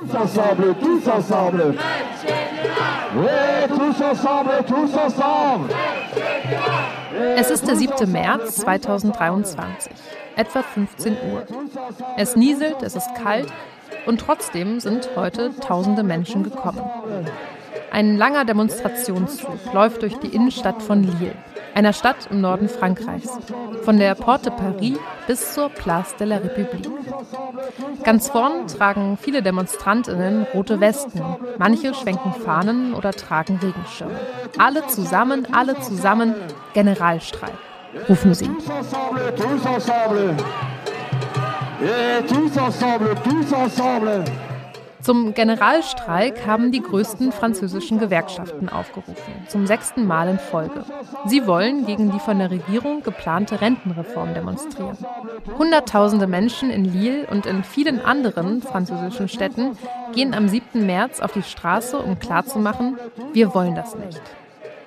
Tous 0.00 0.14
ensemble, 0.16 0.74
tous 0.80 1.06
ensemble. 1.08 1.74
Oui, 3.16 3.68
tous 3.68 4.02
ensemble, 4.02 4.64
tous 4.66 4.96
ensemble. 4.96 5.74
Es 7.36 7.50
ist 7.50 7.66
der 7.68 7.76
7. 7.76 8.10
März 8.10 8.56
2023, 8.56 9.92
etwa 10.36 10.62
15 10.62 11.16
Uhr. 11.32 11.42
Es 12.16 12.34
nieselt, 12.34 12.82
es 12.82 12.96
ist 12.96 13.14
kalt 13.14 13.52
und 14.06 14.20
trotzdem 14.20 14.80
sind 14.80 15.10
heute 15.16 15.54
tausende 15.60 16.02
Menschen 16.02 16.44
gekommen. 16.44 16.82
Ein 17.90 18.16
langer 18.16 18.44
Demonstrationszug 18.44 19.72
läuft 19.72 20.02
durch 20.02 20.16
die 20.18 20.28
Innenstadt 20.28 20.80
von 20.82 21.02
Lille, 21.02 21.34
einer 21.74 21.92
Stadt 21.92 22.28
im 22.30 22.40
Norden 22.40 22.68
Frankreichs, 22.68 23.38
von 23.82 23.98
der 23.98 24.14
Porte 24.14 24.50
Paris 24.50 24.96
bis 25.26 25.54
zur 25.54 25.68
Place 25.70 26.14
de 26.16 26.26
la 26.28 26.36
République. 26.36 26.88
Ganz 28.04 28.28
vorn 28.28 28.66
tragen 28.66 29.18
viele 29.20 29.42
Demonstrantinnen 29.42 30.46
rote 30.54 30.80
Westen, 30.80 31.20
manche 31.58 31.92
schwenken 31.94 32.32
Fahnen 32.32 32.94
oder 32.94 33.12
tragen 33.12 33.58
Regenschirme. 33.62 34.18
Alle 34.58 34.86
zusammen, 34.86 35.48
alle 35.52 35.78
zusammen, 35.80 36.34
Generalstreik, 36.74 37.54
rufen 38.08 38.34
sie. 38.34 38.50
Tous 42.28 42.56
ensemble, 42.56 43.14
tous 43.24 43.52
ensemble. 43.52 44.24
Zum 45.02 45.32
Generalstreik 45.32 46.46
haben 46.46 46.72
die 46.72 46.82
größten 46.82 47.32
französischen 47.32 47.98
Gewerkschaften 47.98 48.68
aufgerufen, 48.68 49.32
zum 49.48 49.66
sechsten 49.66 50.06
Mal 50.06 50.28
in 50.28 50.38
Folge. 50.38 50.84
Sie 51.24 51.46
wollen 51.46 51.86
gegen 51.86 52.10
die 52.10 52.18
von 52.18 52.38
der 52.38 52.50
Regierung 52.50 53.02
geplante 53.02 53.60
Rentenreform 53.60 54.34
demonstrieren. 54.34 54.98
Hunderttausende 55.58 56.26
Menschen 56.26 56.70
in 56.70 56.84
Lille 56.84 57.26
und 57.28 57.46
in 57.46 57.64
vielen 57.64 58.00
anderen 58.00 58.60
französischen 58.60 59.28
Städten 59.28 59.78
gehen 60.12 60.34
am 60.34 60.48
7. 60.48 60.84
März 60.84 61.20
auf 61.20 61.32
die 61.32 61.42
Straße, 61.42 61.98
um 61.98 62.18
klarzumachen, 62.18 62.98
wir 63.32 63.54
wollen 63.54 63.74
das 63.74 63.96
nicht. 63.96 64.20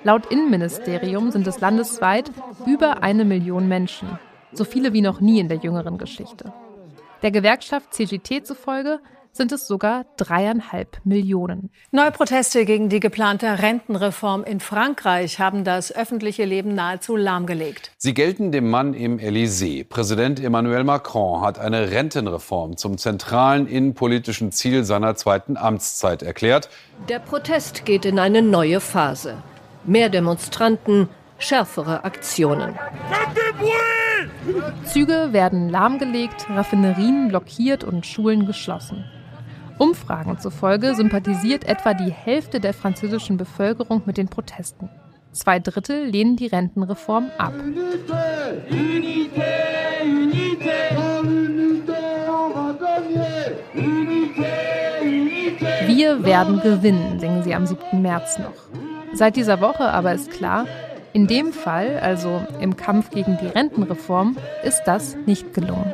Laut 0.04 0.26
Innenministerium 0.26 1.32
sind 1.32 1.46
es 1.46 1.60
landesweit 1.60 2.30
über 2.66 3.02
eine 3.02 3.24
Million 3.24 3.66
Menschen, 3.66 4.18
so 4.52 4.64
viele 4.64 4.92
wie 4.92 5.02
noch 5.02 5.20
nie 5.20 5.40
in 5.40 5.48
der 5.48 5.58
jüngeren 5.58 5.98
Geschichte. 5.98 6.52
Der 7.22 7.30
Gewerkschaft 7.30 7.94
CGT 7.94 8.44
zufolge 8.44 9.00
sind 9.34 9.50
es 9.50 9.66
sogar 9.66 10.06
dreieinhalb 10.16 10.98
Millionen. 11.04 11.70
Neue 11.90 12.12
Proteste 12.12 12.64
gegen 12.64 12.88
die 12.88 13.00
geplante 13.00 13.58
Rentenreform 13.58 14.44
in 14.44 14.60
Frankreich 14.60 15.40
haben 15.40 15.64
das 15.64 15.94
öffentliche 15.94 16.44
Leben 16.44 16.74
nahezu 16.74 17.16
lahmgelegt. 17.16 17.90
Sie 17.98 18.14
gelten 18.14 18.52
dem 18.52 18.70
Mann 18.70 18.94
im 18.94 19.18
Élysée. 19.18 19.84
Präsident 19.84 20.42
Emmanuel 20.42 20.84
Macron 20.84 21.40
hat 21.40 21.58
eine 21.58 21.90
Rentenreform 21.90 22.76
zum 22.76 22.96
zentralen 22.96 23.66
innenpolitischen 23.66 24.52
Ziel 24.52 24.84
seiner 24.84 25.16
zweiten 25.16 25.56
Amtszeit 25.56 26.22
erklärt. 26.22 26.68
Der 27.08 27.18
Protest 27.18 27.84
geht 27.84 28.04
in 28.04 28.20
eine 28.20 28.40
neue 28.40 28.78
Phase. 28.78 29.42
Mehr 29.84 30.10
Demonstranten, 30.10 31.08
schärfere 31.38 32.04
Aktionen. 32.04 32.78
Züge 34.86 35.32
werden 35.32 35.68
lahmgelegt, 35.70 36.46
Raffinerien 36.48 37.28
blockiert 37.28 37.82
und 37.82 38.06
Schulen 38.06 38.46
geschlossen. 38.46 39.04
Umfragen 39.78 40.38
zufolge 40.38 40.94
sympathisiert 40.94 41.64
etwa 41.64 41.94
die 41.94 42.10
Hälfte 42.10 42.60
der 42.60 42.74
französischen 42.74 43.36
Bevölkerung 43.36 44.02
mit 44.06 44.16
den 44.16 44.28
Protesten. 44.28 44.88
Zwei 45.32 45.58
Drittel 45.58 46.06
lehnen 46.06 46.36
die 46.36 46.46
Rentenreform 46.46 47.30
ab. 47.38 47.54
Wir 55.86 56.24
werden 56.24 56.60
gewinnen, 56.60 57.18
singen 57.18 57.42
sie 57.42 57.54
am 57.54 57.66
7. 57.66 58.00
März 58.00 58.38
noch. 58.38 58.52
Seit 59.12 59.34
dieser 59.36 59.60
Woche 59.60 59.88
aber 59.88 60.12
ist 60.12 60.30
klar, 60.30 60.66
in 61.12 61.26
dem 61.26 61.52
Fall, 61.52 61.98
also 62.00 62.44
im 62.60 62.76
Kampf 62.76 63.10
gegen 63.10 63.38
die 63.40 63.46
Rentenreform, 63.46 64.36
ist 64.64 64.82
das 64.84 65.16
nicht 65.26 65.52
gelungen. 65.54 65.92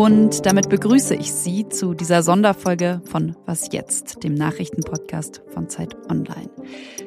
Und 0.00 0.46
damit 0.46 0.70
begrüße 0.70 1.14
ich 1.14 1.30
Sie 1.30 1.68
zu 1.68 1.92
dieser 1.92 2.22
Sonderfolge 2.22 3.02
von 3.04 3.36
Was 3.44 3.68
jetzt, 3.70 4.24
dem 4.24 4.32
Nachrichtenpodcast 4.32 5.42
von 5.52 5.68
Zeit 5.68 5.94
Online. 6.10 6.48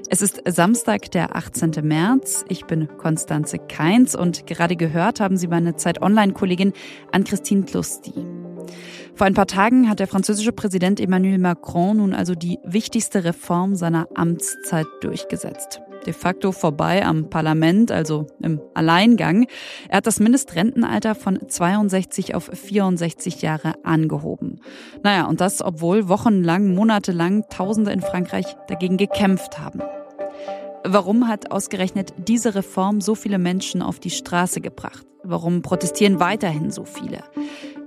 Es 0.09 0.22
ist 0.22 0.44
Samstag, 0.46 1.09
der 1.09 1.36
18. 1.36 1.72
März. 1.81 2.46
Ich 2.50 2.66
bin 2.66 2.88
Konstanze 3.00 3.58
Keins 3.58 4.14
und 4.14 4.46
gerade 4.46 4.76
gehört 4.76 5.20
haben 5.20 5.38
Sie 5.38 5.48
meine 5.48 5.76
Zeit 5.76 6.04
Online-Kollegin 6.04 6.72
Ann-Christine 7.12 7.66
Tlusti. 7.66 8.14
Vor 9.16 9.25
ein 9.25 9.34
paar 9.34 9.48
Tagen 9.48 9.90
hat 9.90 10.00
der 10.00 10.08
französische 10.08 10.52
Präsident 10.52 11.00
Emmanuel 11.00 11.40
Macron 11.40 11.98
nun 11.98 12.14
also 12.14 12.36
die 12.36 12.60
wichtigste 12.64 13.24
Reform 13.24 13.75
seiner 13.75 14.08
Amtszeit 14.14 14.86
durchgesetzt 15.02 15.81
de 16.06 16.14
facto 16.14 16.52
vorbei 16.52 17.06
am 17.06 17.30
Parlament, 17.30 17.91
also 17.91 18.28
im 18.41 18.62
Alleingang. 18.74 19.47
Er 19.90 19.97
hat 19.97 20.08
das 20.08 20.19
Mindestrentenalter 20.19 21.16
von 21.16 21.40
62 21.47 22.36
auf 22.36 22.50
64 22.53 23.41
Jahre 23.41 23.74
angehoben. 23.84 24.62
Naja, 25.03 25.25
und 25.25 25.42
das, 25.42 25.62
obwohl 25.62 26.08
wochenlang, 26.09 26.74
monatelang 26.74 27.44
Tausende 27.50 27.92
in 27.92 28.02
Frankreich 28.02 28.46
dagegen 28.68 28.97
gekämpft 28.97 29.59
haben. 29.59 29.81
Warum 30.86 31.28
hat 31.28 31.52
ausgerechnet 31.52 32.13
diese 32.18 32.56
Reform 32.56 33.00
so 33.00 33.16
viele 33.16 33.38
Menschen 33.38 33.81
auf 33.81 34.00
die 34.00 34.09
Straße 34.09 34.59
gebracht? 34.59 35.06
Warum 35.24 35.62
protestieren 35.62 36.19
weiterhin 36.19 36.72
so 36.72 36.84
viele? 36.84 37.24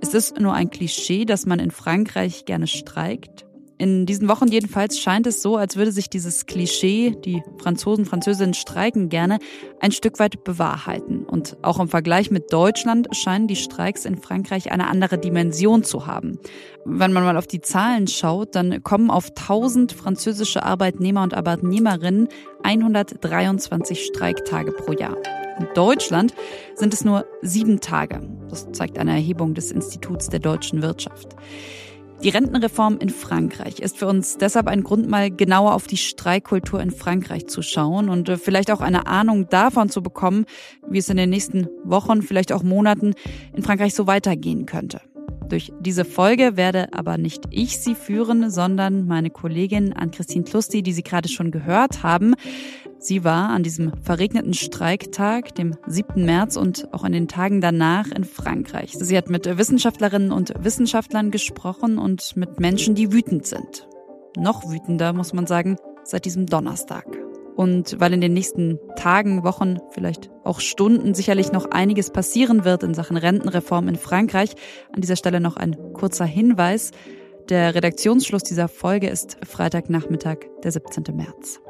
Ist 0.00 0.15
es 0.15 0.34
nur 0.34 0.55
ein 0.55 0.71
Klischee, 0.71 1.26
dass 1.26 1.44
man 1.44 1.59
in 1.59 1.71
Frankreich 1.71 2.47
gerne 2.47 2.66
streikt? 2.66 3.46
In 3.78 4.06
diesen 4.06 4.26
Wochen 4.28 4.48
jedenfalls 4.48 4.98
scheint 4.98 5.26
es 5.26 5.42
so, 5.42 5.56
als 5.56 5.76
würde 5.76 5.92
sich 5.92 6.09
dieses 6.09 6.47
Klischee, 6.47 7.14
die 7.25 7.42
Franzosen, 7.59 8.06
Französinnen 8.06 8.54
streiken 8.54 9.10
gerne, 9.10 9.38
ein 9.81 9.92
Stück 9.92 10.19
weit 10.19 10.44
bewahrheiten. 10.44 11.25
Und 11.25 11.59
auch 11.60 11.78
im 11.78 11.88
Vergleich 11.88 12.31
mit 12.31 12.53
Deutschland 12.53 13.09
scheinen 13.14 13.48
die 13.48 13.56
Streiks 13.56 14.06
in 14.06 14.16
Frankreich 14.16 14.72
eine 14.72 14.87
andere 14.87 15.19
Dimension 15.19 15.84
zu 15.84 16.06
haben. 16.06 16.38
Wenn 16.87 17.12
man 17.12 17.25
mal 17.25 17.37
auf 17.37 17.47
die 17.47 17.60
Zahlen 17.60 18.06
schaut, 18.06 18.54
dann 18.54 18.82
kommen 18.82 19.10
auf 19.10 19.28
1000 19.28 19.93
französische 19.93 20.62
Arbeitnehmer 20.62 21.22
und 21.22 21.34
Arbeitnehmerinnen 21.34 22.28
123 22.62 24.06
Streiktage 24.06 24.72
pro 24.72 24.93
Jahr. 24.93 25.16
In 25.58 25.69
Deutschland 25.75 26.34
sind 26.75 26.94
es 26.94 27.04
nur 27.04 27.26
sieben 27.43 27.81
Tage. 27.81 28.22
Das 28.48 28.70
zeigt 28.72 28.98
eine 28.98 29.12
Erhebung 29.12 29.54
des 29.54 29.70
Instituts 29.70 30.28
der 30.28 30.41
deutschen 30.41 30.81
Wirtschaft. 30.81 31.37
Die 32.22 32.31
Rentenreform 32.31 32.99
in 32.99 33.10
Frankreich 33.10 33.78
ist 33.78 33.99
für 33.99 34.06
uns 34.06 34.38
deshalb 34.38 34.69
ein 34.69 34.82
Grund, 34.82 35.09
mal 35.09 35.31
genauer 35.31 35.75
auf 35.75 35.87
die 35.87 35.99
Streikkultur 35.99 36.81
in 36.81 36.91
Frankreich 36.91 37.47
zu 37.47 37.62
schauen 37.62 38.09
und 38.09 38.28
äh, 38.28 38.37
vielleicht 38.38 38.71
auch 38.71 38.81
eine 38.81 39.06
Ahnung 39.06 39.49
davon 39.49 39.91
zu 39.91 40.03
bekommen, 40.03 40.47
wie 40.88 40.99
es 40.99 41.09
in 41.09 41.19
den 41.19 41.31
nächsten 41.31 41.69
Wochen, 41.84 42.22
vielleicht 42.22 42.53
auch 42.53 42.62
Monaten 42.62 43.15
in 43.55 43.62
Frankreich 43.62 43.94
so 43.94 44.06
weitergehen 44.06 44.66
könnte. 44.66 45.00
Durch 45.49 45.72
diese 45.78 46.05
Folge 46.05 46.56
werde 46.56 46.93
aber 46.93 47.19
nicht 47.19 47.44
ich 47.50 47.78
sie 47.78 47.94
führen, 47.94 48.50
sondern 48.50 49.06
meine 49.06 49.31
Kollegin 49.31 49.93
Ann-Christine 49.93 50.44
Klusti, 50.44 50.82
die 50.82 50.93
Sie 50.93 51.05
gerade 51.05 51.28
schon 51.28 51.53
gehört 51.53 52.03
haben. 52.03 52.34
Sie 53.06 53.22
war 53.22 53.50
an 53.50 53.62
diesem 53.62 53.93
verregneten 54.03 54.53
Streiktag, 54.53 55.55
dem 55.55 55.77
7. 55.87 56.25
März 56.25 56.56
und 56.56 56.93
auch 56.93 57.05
an 57.05 57.12
den 57.12 57.28
Tagen 57.28 57.61
danach 57.61 58.09
in 58.11 58.25
Frankreich. 58.25 58.94
Sie 58.99 59.17
hat 59.17 59.31
mit 59.31 59.47
Wissenschaftlerinnen 59.47 60.33
und 60.33 60.53
Wissenschaftlern 60.59 61.31
gesprochen 61.31 61.99
und 61.99 62.37
mit 62.37 62.59
Menschen, 62.59 62.97
die 62.97 63.12
wütend 63.12 63.47
sind. 63.47 63.87
Noch 64.37 64.69
wütender, 64.72 65.12
muss 65.12 65.33
man 65.33 65.47
sagen, 65.47 65.77
seit 66.03 66.25
diesem 66.25 66.47
Donnerstag. 66.47 67.06
Und 67.55 68.00
weil 68.00 68.12
in 68.12 68.21
den 68.21 68.34
nächsten 68.34 68.81
Tagen, 68.97 69.44
Wochen, 69.44 69.78
vielleicht 69.93 70.28
auch 70.43 70.59
Stunden 70.59 71.15
sicherlich 71.15 71.53
noch 71.53 71.67
einiges 71.67 72.11
passieren 72.11 72.65
wird 72.65 72.83
in 72.83 72.93
Sachen 72.93 73.17
Rentenreform 73.17 73.87
in 73.87 73.94
Frankreich, 73.94 74.56
an 74.93 75.00
dieser 75.00 75.14
Stelle 75.14 75.38
noch 75.38 75.56
ein 75.56 75.76
kurzer 75.93 76.25
Hinweis. 76.25 76.91
Der 77.50 77.76
Redaktionsschluss 77.76 78.43
dieser 78.43 78.67
Folge 78.67 79.08
ist 79.08 79.38
Freitagnachmittag, 79.47 80.38
der 80.64 80.73
17. 80.73 81.05
März. 81.14 81.61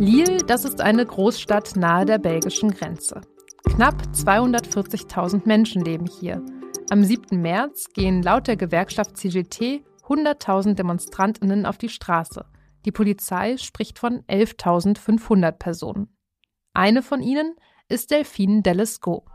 Lille, 0.00 0.38
das 0.38 0.64
ist 0.64 0.80
eine 0.80 1.04
Großstadt 1.04 1.76
nahe 1.76 2.06
der 2.06 2.16
belgischen 2.16 2.70
Grenze. 2.70 3.20
Knapp 3.64 4.02
240.000 4.14 5.42
Menschen 5.44 5.84
leben 5.84 6.06
hier. 6.06 6.42
Am 6.90 7.04
7. 7.04 7.38
März 7.38 7.88
gehen 7.92 8.22
laut 8.22 8.48
der 8.48 8.56
Gewerkschaft 8.56 9.18
CGT 9.18 9.84
100.000 10.08 10.72
Demonstrantinnen 10.72 11.66
auf 11.66 11.76
die 11.76 11.90
Straße. 11.90 12.46
Die 12.86 12.92
Polizei 12.92 13.58
spricht 13.58 13.98
von 13.98 14.22
11.500 14.22 15.52
Personen. 15.52 16.16
Eine 16.72 17.02
von 17.02 17.20
ihnen 17.20 17.54
ist 17.90 18.10
Delphine 18.10 18.62
Delesco. 18.62 19.26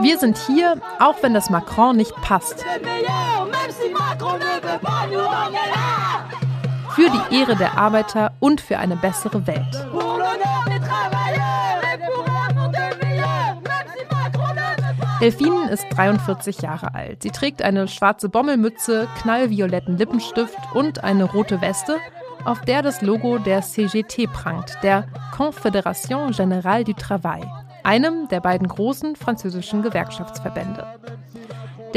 Wir 0.00 0.18
sind 0.18 0.36
hier, 0.38 0.82
auch 0.98 1.22
wenn 1.22 1.34
das 1.34 1.50
Macron 1.50 1.96
nicht 1.96 2.16
passt. 2.16 2.64
Für 6.96 7.10
die 7.10 7.36
Ehre 7.36 7.56
der 7.56 7.76
Arbeiter 7.76 8.32
und 8.40 8.60
für 8.60 8.78
eine 8.78 8.96
bessere 8.96 9.46
Welt. 9.46 9.86
Delphine 15.20 15.70
ist 15.70 15.86
43 15.90 16.60
Jahre 16.60 16.94
alt. 16.94 17.22
Sie 17.22 17.30
trägt 17.30 17.62
eine 17.62 17.88
schwarze 17.88 18.28
Bommelmütze, 18.28 19.08
knallvioletten 19.20 19.96
Lippenstift 19.96 20.58
und 20.74 21.04
eine 21.04 21.24
rote 21.24 21.60
Weste, 21.60 21.98
auf 22.44 22.60
der 22.60 22.82
das 22.82 23.02
Logo 23.02 23.38
der 23.38 23.62
CGT 23.62 24.26
prangt, 24.26 24.76
der 24.82 25.08
Confédération 25.34 26.34
Générale 26.34 26.84
du 26.84 26.92
Travail, 26.92 27.50
einem 27.82 28.28
der 28.28 28.40
beiden 28.40 28.68
großen 28.68 29.16
französischen 29.16 29.82
Gewerkschaftsverbände. 29.82 30.86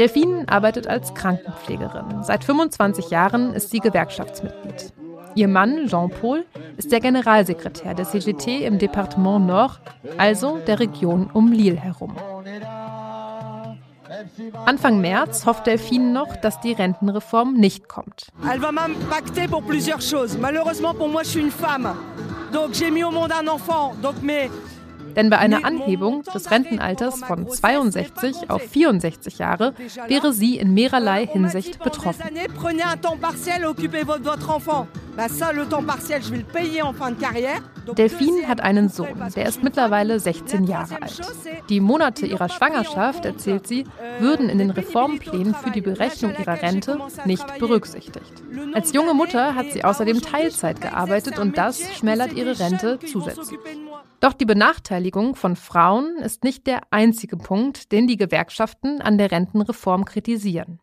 Delphine 0.00 0.46
arbeitet 0.48 0.86
als 0.86 1.12
Krankenpflegerin. 1.12 2.22
Seit 2.22 2.42
25 2.42 3.10
Jahren 3.10 3.52
ist 3.52 3.68
sie 3.68 3.80
Gewerkschaftsmitglied. 3.80 4.94
Ihr 5.34 5.46
Mann, 5.46 5.88
Jean-Paul, 5.88 6.46
ist 6.78 6.90
der 6.90 7.00
Generalsekretär 7.00 7.92
der 7.92 8.06
CGT 8.06 8.64
im 8.64 8.78
Departement 8.78 9.46
Nord, 9.46 9.78
also 10.16 10.56
der 10.66 10.80
Region 10.80 11.28
um 11.34 11.52
Lille 11.52 11.76
herum. 11.76 12.16
Anfang 14.64 15.02
März 15.02 15.44
hofft 15.44 15.66
Delphine 15.66 16.12
noch, 16.12 16.34
dass 16.36 16.58
die 16.60 16.72
Rentenreform 16.72 17.52
nicht 17.52 17.86
kommt. 17.86 18.28
Elle 18.50 18.62
va 18.62 18.72
m'impacter 18.72 19.48
pour 19.48 19.62
plusieurs 19.62 20.00
choses. 20.00 20.38
Malheureusement 20.38 20.94
pour 20.94 21.10
moi, 21.10 21.24
je 21.24 21.28
suis 21.28 21.40
une 21.40 21.50
femme. 21.50 21.94
Donc 22.54 22.72
j'ai 22.72 22.90
mis 22.90 23.04
au 23.04 23.10
monde 23.10 23.32
un 23.32 23.46
enfant. 23.48 23.94
Donc 24.00 24.22
mes 24.22 24.50
denn 25.16 25.30
bei 25.30 25.38
einer 25.38 25.64
Anhebung 25.64 26.22
des 26.34 26.50
Rentenalters 26.50 27.20
von 27.20 27.48
62 27.48 28.50
auf 28.50 28.62
64 28.62 29.38
Jahre 29.38 29.74
wäre 30.06 30.32
sie 30.32 30.58
in 30.58 30.74
mehrerlei 30.74 31.26
Hinsicht 31.26 31.82
betroffen. 31.82 32.22
Delphine 37.96 38.48
hat 38.48 38.60
einen 38.60 38.88
Sohn, 38.88 39.08
der 39.34 39.46
ist 39.46 39.62
mittlerweile 39.62 40.20
16 40.20 40.64
Jahre 40.64 41.02
alt. 41.02 41.20
Die 41.68 41.80
Monate 41.80 42.26
ihrer 42.26 42.48
Schwangerschaft, 42.48 43.24
erzählt 43.24 43.66
sie, 43.66 43.84
würden 44.18 44.48
in 44.48 44.58
den 44.58 44.70
Reformplänen 44.70 45.54
für 45.54 45.70
die 45.70 45.80
Berechnung 45.80 46.34
ihrer 46.38 46.62
Rente 46.62 46.98
nicht 47.24 47.58
berücksichtigt. 47.58 48.42
Als 48.74 48.92
junge 48.92 49.14
Mutter 49.14 49.54
hat 49.54 49.72
sie 49.72 49.84
außerdem 49.84 50.20
Teilzeit 50.20 50.80
gearbeitet 50.80 51.38
und 51.38 51.58
das 51.58 51.80
schmälert 51.96 52.32
ihre 52.32 52.58
Rente 52.58 52.98
zusätzlich. 53.00 53.58
Doch 54.20 54.34
die 54.34 54.44
Benachteiligung 54.44 55.34
von 55.34 55.56
Frauen 55.56 56.18
ist 56.18 56.44
nicht 56.44 56.66
der 56.66 56.82
einzige 56.90 57.38
Punkt, 57.38 57.90
den 57.90 58.06
die 58.06 58.18
Gewerkschaften 58.18 59.00
an 59.00 59.16
der 59.16 59.30
Rentenreform 59.30 60.04
kritisieren. 60.04 60.78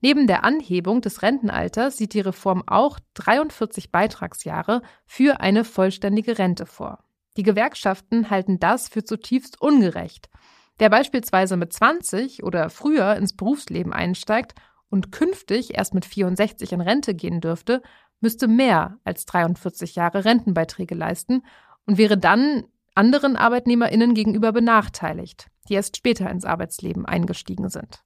Neben 0.00 0.28
der 0.28 0.44
Anhebung 0.44 1.00
des 1.02 1.20
Rentenalters 1.22 1.96
sieht 1.96 2.14
die 2.14 2.20
Reform 2.20 2.62
auch 2.66 3.00
43 3.14 3.90
Beitragsjahre 3.90 4.82
für 5.04 5.40
eine 5.40 5.64
vollständige 5.64 6.38
Rente 6.38 6.64
vor. 6.64 7.04
Die 7.36 7.42
Gewerkschaften 7.42 8.30
halten 8.30 8.60
das 8.60 8.88
für 8.88 9.04
zutiefst 9.04 9.60
ungerecht. 9.60 10.30
Wer 10.78 10.90
beispielsweise 10.90 11.56
mit 11.56 11.72
20 11.72 12.44
oder 12.44 12.70
früher 12.70 13.16
ins 13.16 13.36
Berufsleben 13.36 13.92
einsteigt 13.92 14.54
und 14.88 15.12
künftig 15.12 15.76
erst 15.76 15.92
mit 15.92 16.06
64 16.06 16.72
in 16.72 16.80
Rente 16.80 17.14
gehen 17.14 17.40
dürfte, 17.40 17.82
müsste 18.20 18.48
mehr 18.48 18.98
als 19.04 19.26
43 19.26 19.96
Jahre 19.96 20.24
Rentenbeiträge 20.24 20.94
leisten 20.94 21.42
und 21.90 21.98
wäre 21.98 22.16
dann 22.16 22.62
anderen 22.94 23.34
Arbeitnehmerinnen 23.34 24.14
gegenüber 24.14 24.52
benachteiligt, 24.52 25.48
die 25.68 25.74
erst 25.74 25.96
später 25.96 26.30
ins 26.30 26.44
Arbeitsleben 26.44 27.04
eingestiegen 27.04 27.68
sind. 27.68 28.04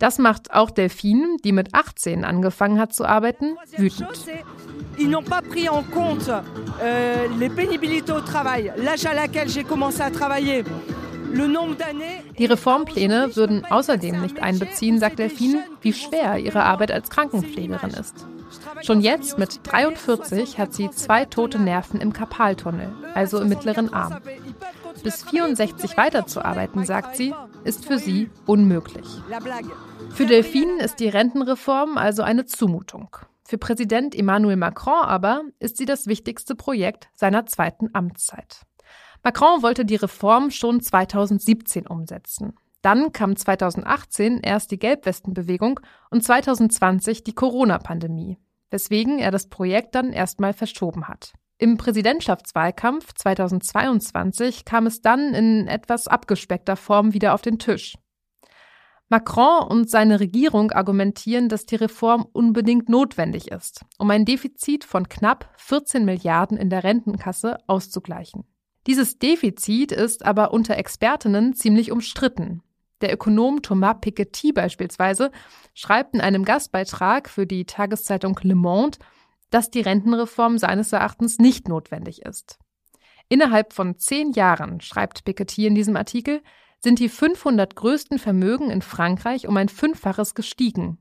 Das 0.00 0.18
macht 0.18 0.52
auch 0.52 0.70
Delphine, 0.70 1.36
die 1.44 1.52
mit 1.52 1.74
18 1.74 2.24
angefangen 2.24 2.80
hat 2.80 2.92
zu 2.92 3.04
arbeiten, 3.04 3.56
wütend. 3.76 4.08
Ils 4.96 5.08
n'ont 5.08 5.24
pas 5.24 5.42
pris 5.42 5.68
en 5.68 5.84
compte 5.84 6.28
euh, 6.28 7.28
les 7.38 7.50
pénibilités 7.50 8.12
au 8.12 8.20
travail, 8.20 8.72
l'âge 8.76 9.06
à 9.06 9.14
laquelle 9.14 9.48
j'ai 9.48 9.62
commencé 9.62 10.02
à 10.02 10.10
travailler. 10.10 10.64
Die 12.38 12.46
Reformpläne 12.46 13.36
würden 13.36 13.64
außerdem 13.64 14.22
nicht 14.22 14.40
einbeziehen, 14.40 14.98
sagt 14.98 15.20
Delphine, 15.20 15.62
wie 15.82 15.92
schwer 15.92 16.38
ihre 16.38 16.64
Arbeit 16.64 16.90
als 16.90 17.10
Krankenpflegerin 17.10 17.90
ist. 17.90 18.26
Schon 18.82 19.00
jetzt 19.00 19.38
mit 19.38 19.60
43 19.64 20.58
hat 20.58 20.72
sie 20.72 20.90
zwei 20.90 21.24
tote 21.24 21.58
Nerven 21.58 22.00
im 22.00 22.12
Karpaltunnel, 22.12 22.92
also 23.14 23.40
im 23.40 23.48
mittleren 23.48 23.92
Arm. 23.92 24.18
Bis 25.02 25.22
64 25.24 25.96
weiterzuarbeiten, 25.96 26.84
sagt 26.84 27.16
sie, 27.16 27.34
ist 27.64 27.84
für 27.84 27.98
sie 27.98 28.30
unmöglich. 28.46 29.06
Für 30.10 30.26
Delphine 30.26 30.82
ist 30.82 31.00
die 31.00 31.08
Rentenreform 31.08 31.98
also 31.98 32.22
eine 32.22 32.46
Zumutung. 32.46 33.16
Für 33.44 33.58
Präsident 33.58 34.14
Emmanuel 34.14 34.56
Macron 34.56 35.04
aber 35.04 35.42
ist 35.58 35.76
sie 35.76 35.86
das 35.86 36.06
wichtigste 36.06 36.54
Projekt 36.54 37.08
seiner 37.14 37.46
zweiten 37.46 37.90
Amtszeit. 37.94 38.62
Macron 39.22 39.62
wollte 39.62 39.84
die 39.84 39.96
Reform 39.96 40.50
schon 40.50 40.80
2017 40.80 41.86
umsetzen. 41.86 42.54
Dann 42.82 43.12
kam 43.12 43.36
2018 43.36 44.40
erst 44.40 44.70
die 44.70 44.78
Gelbwestenbewegung 44.78 45.80
und 46.10 46.22
2020 46.22 47.24
die 47.24 47.34
Corona-Pandemie 47.34 48.38
weswegen 48.70 49.18
er 49.18 49.30
das 49.30 49.48
Projekt 49.48 49.94
dann 49.94 50.12
erstmal 50.12 50.52
verschoben 50.52 51.08
hat. 51.08 51.32
Im 51.58 51.76
Präsidentschaftswahlkampf 51.76 53.14
2022 53.14 54.64
kam 54.64 54.86
es 54.86 55.00
dann 55.00 55.34
in 55.34 55.66
etwas 55.66 56.06
abgespeckter 56.06 56.76
Form 56.76 57.14
wieder 57.14 57.34
auf 57.34 57.42
den 57.42 57.58
Tisch. 57.58 57.96
Macron 59.10 59.66
und 59.66 59.90
seine 59.90 60.20
Regierung 60.20 60.70
argumentieren, 60.70 61.48
dass 61.48 61.64
die 61.64 61.76
Reform 61.76 62.26
unbedingt 62.32 62.90
notwendig 62.90 63.50
ist, 63.50 63.84
um 63.96 64.10
ein 64.10 64.26
Defizit 64.26 64.84
von 64.84 65.08
knapp 65.08 65.50
14 65.56 66.04
Milliarden 66.04 66.58
in 66.58 66.68
der 66.68 66.84
Rentenkasse 66.84 67.56
auszugleichen. 67.66 68.44
Dieses 68.86 69.18
Defizit 69.18 69.92
ist 69.92 70.24
aber 70.24 70.52
unter 70.52 70.76
Expertinnen 70.76 71.54
ziemlich 71.54 71.90
umstritten. 71.90 72.62
Der 73.00 73.12
Ökonom 73.12 73.62
Thomas 73.62 73.96
Piketty 74.00 74.52
beispielsweise 74.52 75.30
schreibt 75.74 76.14
in 76.14 76.20
einem 76.20 76.44
Gastbeitrag 76.44 77.28
für 77.28 77.46
die 77.46 77.64
Tageszeitung 77.64 78.38
Le 78.42 78.54
Monde, 78.54 78.98
dass 79.50 79.70
die 79.70 79.80
Rentenreform 79.80 80.58
seines 80.58 80.92
Erachtens 80.92 81.38
nicht 81.38 81.68
notwendig 81.68 82.22
ist. 82.22 82.58
Innerhalb 83.28 83.72
von 83.72 83.96
zehn 83.98 84.32
Jahren, 84.32 84.80
schreibt 84.80 85.24
Piketty 85.24 85.66
in 85.66 85.74
diesem 85.74 85.96
Artikel, 85.96 86.42
sind 86.80 86.98
die 86.98 87.08
500 87.08 87.76
größten 87.76 88.18
Vermögen 88.18 88.70
in 88.70 88.82
Frankreich 88.82 89.48
um 89.48 89.56
ein 89.56 89.68
Fünffaches 89.68 90.34
gestiegen. 90.34 90.98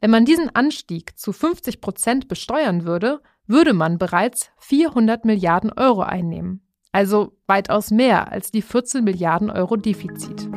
Wenn 0.00 0.10
man 0.10 0.24
diesen 0.24 0.54
Anstieg 0.54 1.18
zu 1.18 1.32
50 1.32 1.80
Prozent 1.80 2.28
besteuern 2.28 2.84
würde, 2.84 3.22
würde 3.46 3.72
man 3.72 3.98
bereits 3.98 4.50
400 4.58 5.24
Milliarden 5.24 5.72
Euro 5.72 6.02
einnehmen. 6.02 6.66
Also 6.92 7.36
weitaus 7.46 7.90
mehr 7.90 8.30
als 8.30 8.50
die 8.50 8.62
14 8.62 9.02
Milliarden 9.02 9.50
Euro 9.50 9.76
Defizit. 9.76 10.48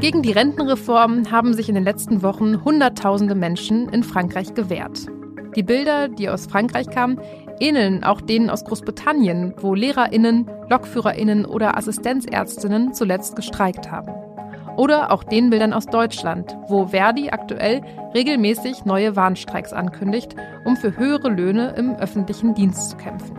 Gegen 0.00 0.22
die 0.22 0.30
Rentenreform 0.30 1.32
haben 1.32 1.54
sich 1.54 1.68
in 1.68 1.74
den 1.74 1.82
letzten 1.82 2.22
Wochen 2.22 2.64
Hunderttausende 2.64 3.34
Menschen 3.34 3.88
in 3.88 4.04
Frankreich 4.04 4.54
gewehrt. 4.54 5.06
Die 5.56 5.64
Bilder, 5.64 6.06
die 6.06 6.28
aus 6.28 6.46
Frankreich 6.46 6.88
kamen, 6.88 7.20
ähneln 7.58 8.04
auch 8.04 8.20
denen 8.20 8.48
aus 8.48 8.64
Großbritannien, 8.64 9.54
wo 9.58 9.74
Lehrerinnen, 9.74 10.48
Lokführerinnen 10.70 11.44
oder 11.44 11.76
Assistenzärztinnen 11.76 12.94
zuletzt 12.94 13.34
gestreikt 13.34 13.90
haben. 13.90 14.12
Oder 14.76 15.10
auch 15.10 15.24
den 15.24 15.50
Bildern 15.50 15.72
aus 15.72 15.86
Deutschland, 15.86 16.56
wo 16.68 16.86
Verdi 16.86 17.30
aktuell 17.30 17.80
regelmäßig 18.14 18.84
neue 18.84 19.16
Warnstreiks 19.16 19.72
ankündigt, 19.72 20.36
um 20.64 20.76
für 20.76 20.96
höhere 20.96 21.28
Löhne 21.28 21.74
im 21.76 21.96
öffentlichen 21.96 22.54
Dienst 22.54 22.90
zu 22.90 22.96
kämpfen. 22.98 23.36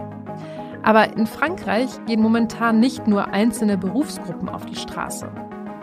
Aber 0.84 1.16
in 1.16 1.26
Frankreich 1.26 1.90
gehen 2.06 2.22
momentan 2.22 2.82
nicht 2.82 3.08
nur 3.08 3.30
einzelne 3.30 3.78
Berufsgruppen 3.78 4.50
auf 4.50 4.66
die 4.66 4.76
Straße. 4.76 5.32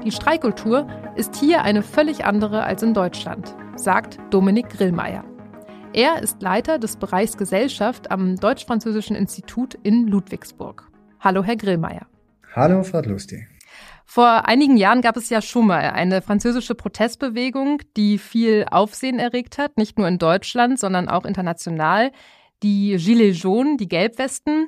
Die 0.06 0.12
Streikkultur 0.12 0.86
ist 1.16 1.34
hier 1.34 1.62
eine 1.62 1.82
völlig 1.82 2.24
andere 2.24 2.62
als 2.62 2.80
in 2.84 2.94
Deutschland, 2.94 3.56
sagt 3.74 4.20
Dominik 4.30 4.68
Grillmeier. 4.68 5.24
Er 5.92 6.22
ist 6.22 6.40
Leiter 6.40 6.78
des 6.78 6.96
Bereichs 6.96 7.36
Gesellschaft 7.36 8.12
am 8.12 8.36
Deutsch-Französischen 8.36 9.16
Institut 9.16 9.74
in 9.82 10.06
Ludwigsburg. 10.06 10.88
Hallo, 11.18 11.42
Herr 11.42 11.56
Grillmeier. 11.56 12.06
Hallo, 12.54 12.84
Frau 12.84 13.00
Lusti. 13.00 13.48
Vor 14.04 14.46
einigen 14.46 14.76
Jahren 14.76 15.00
gab 15.00 15.16
es 15.16 15.28
ja 15.28 15.42
schon 15.42 15.66
mal 15.66 15.90
eine 15.90 16.22
französische 16.22 16.76
Protestbewegung, 16.76 17.82
die 17.96 18.18
viel 18.18 18.64
Aufsehen 18.70 19.18
erregt 19.18 19.58
hat, 19.58 19.76
nicht 19.76 19.98
nur 19.98 20.06
in 20.06 20.18
Deutschland, 20.18 20.78
sondern 20.78 21.08
auch 21.08 21.24
international. 21.24 22.12
Die 22.62 22.96
Gilets 22.96 23.42
jaunes, 23.42 23.78
die 23.78 23.88
Gelbwesten 23.88 24.66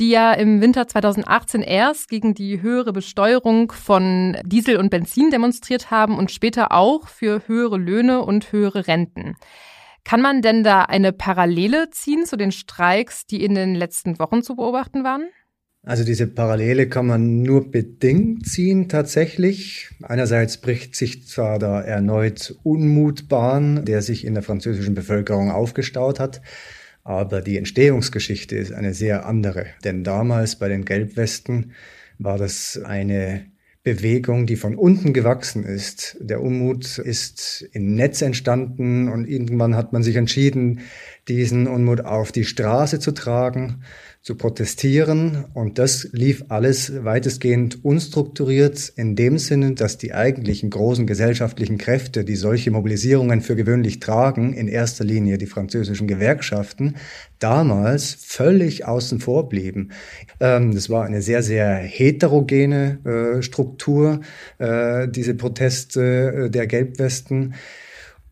die 0.00 0.10
ja 0.10 0.32
im 0.32 0.60
Winter 0.60 0.88
2018 0.88 1.62
erst 1.62 2.08
gegen 2.08 2.34
die 2.34 2.62
höhere 2.62 2.92
Besteuerung 2.92 3.72
von 3.72 4.36
Diesel 4.44 4.76
und 4.76 4.90
Benzin 4.90 5.30
demonstriert 5.30 5.90
haben 5.90 6.18
und 6.18 6.30
später 6.30 6.72
auch 6.72 7.08
für 7.08 7.46
höhere 7.46 7.76
Löhne 7.76 8.22
und 8.22 8.52
höhere 8.52 8.86
Renten. 8.86 9.36
Kann 10.04 10.20
man 10.20 10.42
denn 10.42 10.64
da 10.64 10.82
eine 10.82 11.12
Parallele 11.12 11.90
ziehen 11.90 12.26
zu 12.26 12.36
den 12.36 12.52
Streiks, 12.52 13.26
die 13.26 13.44
in 13.44 13.54
den 13.54 13.74
letzten 13.74 14.18
Wochen 14.18 14.42
zu 14.42 14.56
beobachten 14.56 15.04
waren? 15.04 15.28
Also 15.84 16.04
diese 16.04 16.28
Parallele 16.28 16.88
kann 16.88 17.06
man 17.06 17.42
nur 17.42 17.70
bedingt 17.70 18.46
ziehen 18.46 18.88
tatsächlich. 18.88 19.90
Einerseits 20.02 20.60
bricht 20.60 20.94
sich 20.94 21.26
zwar 21.26 21.58
da 21.58 21.80
erneut 21.80 22.54
Unmut 22.62 23.28
Bahn, 23.28 23.84
der 23.84 24.00
sich 24.00 24.24
in 24.24 24.34
der 24.34 24.44
französischen 24.44 24.94
Bevölkerung 24.94 25.50
aufgestaut 25.50 26.20
hat, 26.20 26.40
aber 27.04 27.40
die 27.40 27.58
Entstehungsgeschichte 27.58 28.56
ist 28.56 28.72
eine 28.72 28.94
sehr 28.94 29.26
andere. 29.26 29.66
Denn 29.84 30.04
damals 30.04 30.56
bei 30.56 30.68
den 30.68 30.84
Gelbwesten 30.84 31.72
war 32.18 32.38
das 32.38 32.80
eine 32.84 33.46
Bewegung, 33.84 34.46
die 34.46 34.54
von 34.54 34.76
unten 34.76 35.12
gewachsen 35.12 35.64
ist. 35.64 36.16
Der 36.20 36.40
Unmut 36.40 36.98
ist 36.98 37.68
im 37.72 37.96
Netz 37.96 38.22
entstanden 38.22 39.08
und 39.08 39.26
irgendwann 39.26 39.74
hat 39.74 39.92
man 39.92 40.04
sich 40.04 40.14
entschieden, 40.14 40.80
diesen 41.26 41.66
Unmut 41.66 42.02
auf 42.02 42.30
die 42.30 42.44
Straße 42.44 43.00
zu 43.00 43.10
tragen 43.10 43.82
zu 44.22 44.36
protestieren. 44.36 45.46
Und 45.52 45.80
das 45.80 46.08
lief 46.12 46.44
alles 46.48 47.04
weitestgehend 47.04 47.84
unstrukturiert 47.84 48.92
in 48.94 49.16
dem 49.16 49.36
Sinne, 49.36 49.72
dass 49.72 49.98
die 49.98 50.14
eigentlichen 50.14 50.70
großen 50.70 51.08
gesellschaftlichen 51.08 51.76
Kräfte, 51.76 52.24
die 52.24 52.36
solche 52.36 52.70
Mobilisierungen 52.70 53.40
für 53.40 53.56
gewöhnlich 53.56 53.98
tragen, 53.98 54.52
in 54.52 54.68
erster 54.68 55.04
Linie 55.04 55.38
die 55.38 55.46
französischen 55.46 56.06
Gewerkschaften, 56.06 56.94
damals 57.40 58.16
völlig 58.20 58.86
außen 58.86 59.18
vor 59.18 59.48
blieben. 59.48 59.90
Ähm, 60.38 60.72
das 60.72 60.88
war 60.88 61.04
eine 61.04 61.20
sehr, 61.20 61.42
sehr 61.42 61.74
heterogene 61.74 62.98
äh, 63.04 63.42
Struktur, 63.42 64.20
äh, 64.58 65.08
diese 65.08 65.34
Proteste 65.34 66.44
äh, 66.46 66.50
der 66.50 66.68
Gelbwesten 66.68 67.54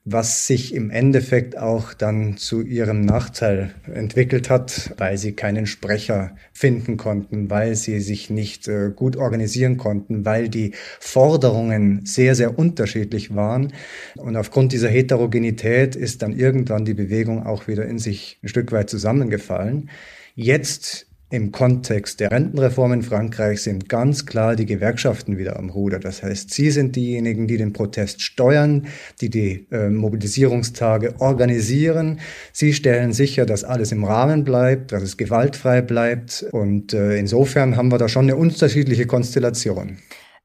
was 0.05 0.47
sich 0.47 0.75
im 0.75 0.91
Endeffekt 0.91 1.59
auch 1.59 1.93
dann 1.93 2.39
zu 2.39 2.63
ihrem 2.63 3.03
Nachteil 3.03 3.75
entwickelt 3.93 4.49
hat, 4.49 4.95
weil 4.97 5.19
sie 5.19 5.33
keinen 5.33 5.67
Sprecher 5.67 6.37
finden 6.53 6.97
konnten, 6.97 7.51
weil 7.51 7.75
sie 7.75 8.01
sich 8.01 8.31
nicht 8.31 8.67
äh, 8.67 8.91
gut 8.95 9.17
organisieren 9.17 9.77
konnten, 9.77 10.25
weil 10.25 10.49
die 10.49 10.73
Forderungen 11.01 12.07
sehr, 12.07 12.35
sehr 12.35 12.59
unterschiedlich 12.59 13.35
waren. 13.35 13.75
Und 14.17 14.37
aufgrund 14.37 14.73
dieser 14.73 14.89
Heterogenität 14.89 15.97
ist 15.97 16.23
dann 16.23 16.33
irgendwann 16.33 16.87
die 16.87 16.95
Bewegung 16.95 17.45
auch 17.45 17.69
wieder 17.69 17.85
in 17.85 17.99
sich 17.99 18.39
ein 18.43 18.49
Stück 18.49 18.73
weit 18.73 18.89
zusammengefallen. 18.89 19.91
Jetzt 20.35 21.10
im 21.31 21.53
Kontext 21.53 22.19
der 22.19 22.33
Rentenreform 22.33 22.93
in 22.93 23.03
Frankreich 23.03 23.63
sind 23.63 23.89
ganz 23.89 24.27
klar 24.27 24.57
die 24.57 24.67
Gewerkschaften 24.67 25.39
wieder 25.39 25.57
am 25.59 25.71
Ruder. 25.71 26.01
Das 26.01 26.25
heißt, 26.25 26.53
sie 26.53 26.73
sind 26.73 26.97
diejenigen, 26.97 27.47
die 27.47 27.57
den 27.57 27.73
Protest 27.73 28.21
steuern, 28.21 28.89
die 29.21 29.31
die 29.31 29.67
äh, 29.71 29.89
Mobilisierungstage 29.89 31.21
organisieren. 31.21 32.19
Sie 32.53 32.75
stellen 32.75 33.13
sicher, 33.13 33.47
dass 33.47 33.63
alles 33.63 33.93
im 33.93 34.03
Rahmen 34.03 34.43
bleibt, 34.43 34.91
dass 34.91 35.05
es 35.05 35.17
gewaltfrei 35.17 35.83
bleibt. 35.83 36.45
Und 36.51 36.95
äh, 36.95 37.17
insofern 37.17 37.77
haben 37.77 37.93
wir 37.93 37.99
da 37.99 38.09
schon 38.09 38.25
eine 38.25 38.35
unterschiedliche 38.35 39.07
Konstellation. 39.07 39.99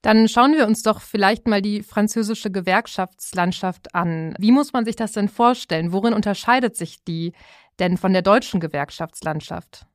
Dann 0.04 0.28
schauen 0.28 0.54
wir 0.54 0.68
uns 0.68 0.84
doch 0.84 1.02
vielleicht 1.02 1.48
mal 1.48 1.64
die 1.64 1.82
französische 1.82 2.52
Gewerkschaftslandschaft 2.52 3.96
an. 3.96 4.36
Wie 4.38 4.52
muss 4.52 4.72
man 4.72 4.86
sich 4.86 4.96
das 4.96 5.14
denn 5.14 5.30
vorstellen? 5.30 5.92
Worin 5.92 6.14
unterscheidet 6.14 6.76
sich 6.76 7.04
die 7.04 7.34
denn 7.80 7.98
von 7.98 8.14
der 8.14 8.22
deutschen 8.22 8.60
Gewerkschaftslandschaft? 8.60 9.88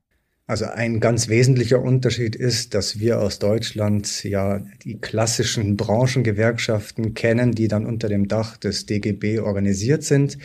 Also 0.51 0.65
ein 0.65 0.99
ganz 0.99 1.29
wesentlicher 1.29 1.81
Unterschied 1.81 2.35
ist, 2.35 2.73
dass 2.73 2.99
wir 2.99 3.21
aus 3.21 3.39
Deutschland 3.39 4.25
ja 4.25 4.61
die 4.83 4.99
klassischen 4.99 5.77
Branchengewerkschaften 5.77 7.13
kennen, 7.13 7.53
die 7.53 7.69
dann 7.69 7.85
unter 7.85 8.09
dem 8.09 8.27
Dach 8.27 8.57
des 8.57 8.85
DGB 8.85 9.39
organisiert 9.39 10.03
sind. 10.03 10.37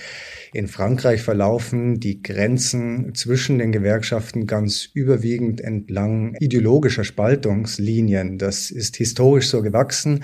In 0.53 0.69
Frankreich 0.69 1.23
verlaufen 1.23 1.99
die 1.99 2.23
Grenzen 2.23 3.17
zwischen 3.17 3.59
den 3.59 3.73
Gewerkschaften 3.73 4.47
ganz 4.47 4.89
überwiegend 4.95 5.61
entlang 5.61 6.37
ideologischer 6.39 7.03
Spaltungslinien. 7.03 8.39
Das 8.39 8.71
ist 8.71 8.95
historisch 8.99 9.49
so 9.49 9.61
gewachsen. 9.61 10.23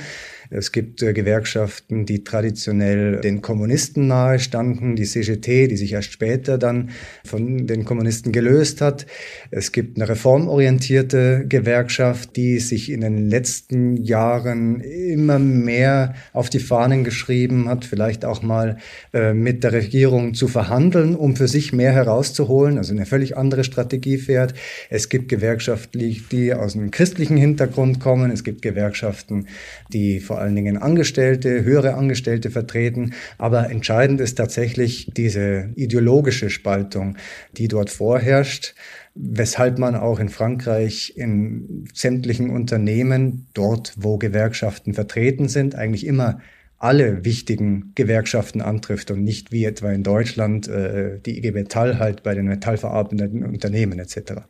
Es 0.54 0.71
gibt 0.71 1.02
äh, 1.02 1.14
Gewerkschaften, 1.14 2.04
die 2.04 2.25
traditionell 2.25 3.21
den 3.21 3.40
Kommunisten 3.40 4.06
nahe 4.06 4.38
standen, 4.38 4.97
die 4.97 5.04
CGT, 5.04 5.68
die 5.68 5.76
sich 5.76 5.92
erst 5.94 6.12
später 6.12 6.59
dann 6.59 6.90
von 7.25 7.66
den 7.66 7.85
Kommunisten 7.85 8.32
gelöst 8.32 8.82
hat. 8.82 9.06
Es 9.50 9.73
gibt 9.73 9.97
eine 9.97 10.09
reformorientierte 10.09 11.47
Gewerkschaft, 11.49 12.37
die 12.37 12.59
sich 12.59 12.90
in 12.90 13.00
den 13.00 13.30
letzten 13.30 13.97
Jahren 13.97 14.80
immer 14.80 15.38
mehr 15.38 16.14
auf 16.35 16.50
die 16.50 16.59
Fahnen 16.59 17.02
geschrieben 17.02 17.68
hat, 17.68 17.87
vielleicht 17.87 18.25
auch 18.26 18.42
mal 18.42 18.76
äh, 19.14 19.32
mit 19.32 19.64
der 19.64 19.73
Regierung 19.73 20.35
zu 20.35 20.49
verhandeln, 20.49 21.16
um 21.16 21.35
für 21.35 21.49
sich 21.49 21.73
mehr 21.73 21.92
herauszuholen, 21.92 22.76
also 22.76 22.92
eine 22.92 23.06
völlig 23.06 23.38
andere 23.38 23.64
Strategie 23.64 24.18
fährt. 24.18 24.52
Es 24.90 25.09
gibt 25.09 25.30
Gewerkschaften, 25.30 25.99
die 25.99 26.52
aus 26.52 26.76
einem 26.76 26.90
christlichen 26.90 27.38
Hintergrund 27.38 28.00
kommen. 28.00 28.30
Es 28.30 28.44
gibt 28.44 28.61
Gewerkschaften, 28.61 29.47
die 29.92 30.21
vor 30.21 30.41
allen 30.42 30.54
Dingen 30.54 30.76
Angestellte, 30.76 31.64
höhere 31.64 31.94
Angestellte 31.94 32.50
vertreten. 32.50 33.14
Aber 33.38 33.70
entscheidend 33.70 34.20
ist 34.20 34.34
tatsächlich 34.34 35.11
diese 35.16 35.70
ideologische 35.76 36.50
Spaltung, 36.50 37.16
die 37.56 37.68
dort 37.68 37.88
vorherrscht 37.88 38.75
weshalb 39.14 39.78
man 39.78 39.94
auch 39.94 40.18
in 40.18 40.28
Frankreich 40.28 41.14
in 41.16 41.84
sämtlichen 41.92 42.50
Unternehmen, 42.50 43.49
dort 43.54 43.94
wo 43.96 44.18
Gewerkschaften 44.18 44.94
vertreten 44.94 45.49
sind, 45.49 45.75
eigentlich 45.75 46.06
immer 46.06 46.40
alle 46.78 47.25
wichtigen 47.25 47.92
Gewerkschaften 47.94 48.61
antrifft 48.61 49.12
und 49.12 49.22
nicht 49.22 49.52
wie 49.52 49.64
etwa 49.64 49.92
in 49.92 50.02
Deutschland 50.02 50.66
äh, 50.66 51.20
die 51.20 51.38
IG 51.38 51.52
Metall 51.52 52.00
halt 52.00 52.25
bei 52.25 52.34
den 52.34 52.46
metallverarbeitenden 52.46 53.44
Unternehmen 53.44 54.00
etc. 54.00 54.42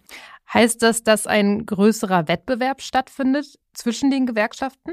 Heißt 0.52 0.80
das, 0.82 1.02
dass 1.02 1.26
ein 1.26 1.66
größerer 1.66 2.28
Wettbewerb 2.28 2.80
stattfindet 2.80 3.58
zwischen 3.74 4.10
den 4.10 4.24
Gewerkschaften? 4.24 4.92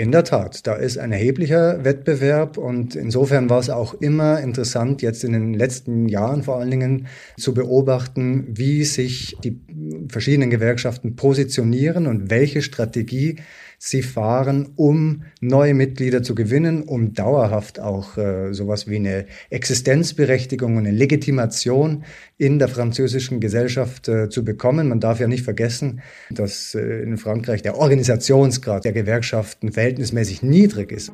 In 0.00 0.12
der 0.12 0.24
Tat, 0.24 0.66
da 0.66 0.76
ist 0.76 0.96
ein 0.96 1.12
erheblicher 1.12 1.84
Wettbewerb 1.84 2.56
und 2.56 2.96
insofern 2.96 3.50
war 3.50 3.58
es 3.58 3.68
auch 3.68 3.92
immer 3.92 4.40
interessant, 4.40 5.02
jetzt 5.02 5.24
in 5.24 5.34
den 5.34 5.52
letzten 5.52 6.08
Jahren 6.08 6.42
vor 6.42 6.56
allen 6.56 6.70
Dingen 6.70 7.06
zu 7.36 7.52
beobachten, 7.52 8.46
wie 8.48 8.84
sich 8.84 9.36
die 9.44 9.60
verschiedenen 10.08 10.48
Gewerkschaften 10.48 11.16
positionieren 11.16 12.06
und 12.06 12.30
welche 12.30 12.62
Strategie 12.62 13.36
sie 13.82 14.02
fahren, 14.02 14.74
um 14.76 15.22
neue 15.40 15.72
Mitglieder 15.72 16.22
zu 16.22 16.34
gewinnen, 16.34 16.82
um 16.82 17.14
dauerhaft 17.14 17.80
auch 17.80 18.18
äh, 18.18 18.52
sowas 18.52 18.88
wie 18.88 18.96
eine 18.96 19.24
Existenzberechtigung 19.48 20.76
und 20.76 20.86
eine 20.86 20.94
Legitimation 20.94 22.04
in 22.36 22.58
der 22.58 22.68
französischen 22.68 23.40
Gesellschaft 23.40 24.06
äh, 24.06 24.28
zu 24.28 24.44
bekommen. 24.44 24.90
Man 24.90 25.00
darf 25.00 25.18
ja 25.18 25.26
nicht 25.26 25.44
vergessen, 25.44 26.02
dass 26.28 26.74
äh, 26.74 27.02
in 27.02 27.16
Frankreich 27.16 27.62
der 27.62 27.78
Organisationsgrad 27.78 28.84
der 28.84 28.92
Gewerkschaften 28.92 29.72
verhältnismäßig 29.72 30.42
niedrig 30.42 30.92
ist. 30.92 31.10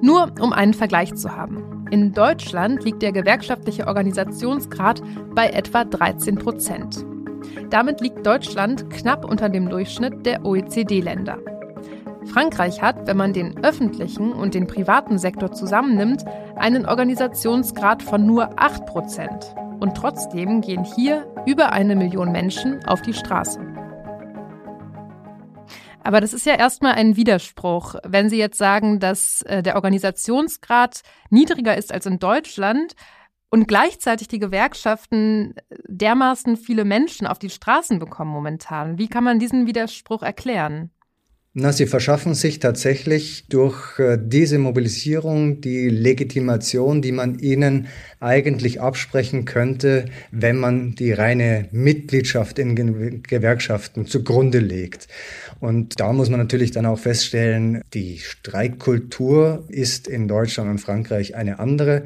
Nur 0.00 0.32
um 0.40 0.54
einen 0.54 0.72
Vergleich 0.72 1.14
zu 1.16 1.36
haben. 1.36 1.86
In 1.90 2.14
Deutschland 2.14 2.82
liegt 2.82 3.02
der 3.02 3.12
gewerkschaftliche 3.12 3.86
Organisationsgrad 3.86 5.02
bei 5.34 5.48
etwa 5.50 5.84
13 5.84 6.36
Prozent. 6.36 7.04
Damit 7.70 8.00
liegt 8.00 8.26
Deutschland 8.26 8.88
knapp 8.88 9.24
unter 9.24 9.50
dem 9.50 9.68
Durchschnitt 9.68 10.24
der 10.24 10.44
OECD-Länder. 10.44 11.38
Frankreich 12.24 12.80
hat, 12.80 13.06
wenn 13.06 13.16
man 13.16 13.32
den 13.32 13.62
öffentlichen 13.64 14.32
und 14.32 14.54
den 14.54 14.66
privaten 14.66 15.18
Sektor 15.18 15.52
zusammennimmt, 15.52 16.24
einen 16.56 16.86
Organisationsgrad 16.86 18.02
von 18.02 18.26
nur 18.26 18.58
8 18.58 18.86
Prozent. 18.86 19.54
Und 19.80 19.96
trotzdem 19.96 20.60
gehen 20.60 20.84
hier 20.84 21.26
über 21.46 21.72
eine 21.72 21.94
Million 21.94 22.32
Menschen 22.32 22.84
auf 22.86 23.02
die 23.02 23.14
Straße. 23.14 23.60
Aber 26.02 26.22
das 26.22 26.32
ist 26.32 26.46
ja 26.46 26.54
erstmal 26.54 26.94
ein 26.94 27.16
Widerspruch. 27.16 27.96
Wenn 28.02 28.30
Sie 28.30 28.38
jetzt 28.38 28.56
sagen, 28.56 28.98
dass 28.98 29.42
äh, 29.42 29.62
der 29.62 29.74
Organisationsgrad 29.74 31.02
niedriger 31.28 31.76
ist 31.76 31.92
als 31.92 32.06
in 32.06 32.18
Deutschland, 32.18 32.94
und 33.50 33.66
gleichzeitig 33.66 34.28
die 34.28 34.38
Gewerkschaften 34.38 35.54
dermaßen 35.86 36.56
viele 36.56 36.84
Menschen 36.84 37.26
auf 37.26 37.38
die 37.38 37.50
Straßen 37.50 37.98
bekommen 37.98 38.30
momentan. 38.30 38.98
Wie 38.98 39.08
kann 39.08 39.24
man 39.24 39.38
diesen 39.38 39.66
Widerspruch 39.66 40.22
erklären? 40.22 40.90
Na, 41.60 41.72
sie 41.72 41.86
verschaffen 41.86 42.34
sich 42.34 42.60
tatsächlich 42.60 43.48
durch 43.48 43.98
äh, 43.98 44.16
diese 44.20 44.58
Mobilisierung 44.58 45.60
die 45.60 45.88
Legitimation, 45.88 47.02
die 47.02 47.10
man 47.10 47.38
ihnen 47.40 47.88
eigentlich 48.20 48.80
absprechen 48.80 49.44
könnte, 49.44 50.04
wenn 50.30 50.56
man 50.56 50.94
die 50.94 51.10
reine 51.10 51.66
Mitgliedschaft 51.72 52.60
in 52.60 52.76
Gewerkschaften 53.24 54.06
zugrunde 54.06 54.60
legt. 54.60 55.08
Und 55.58 55.98
da 55.98 56.12
muss 56.12 56.28
man 56.28 56.38
natürlich 56.38 56.70
dann 56.70 56.86
auch 56.86 56.98
feststellen, 56.98 57.82
die 57.92 58.18
Streikkultur 58.18 59.64
ist 59.68 60.06
in 60.06 60.28
Deutschland 60.28 60.70
und 60.70 60.78
Frankreich 60.78 61.34
eine 61.34 61.58
andere. 61.58 62.04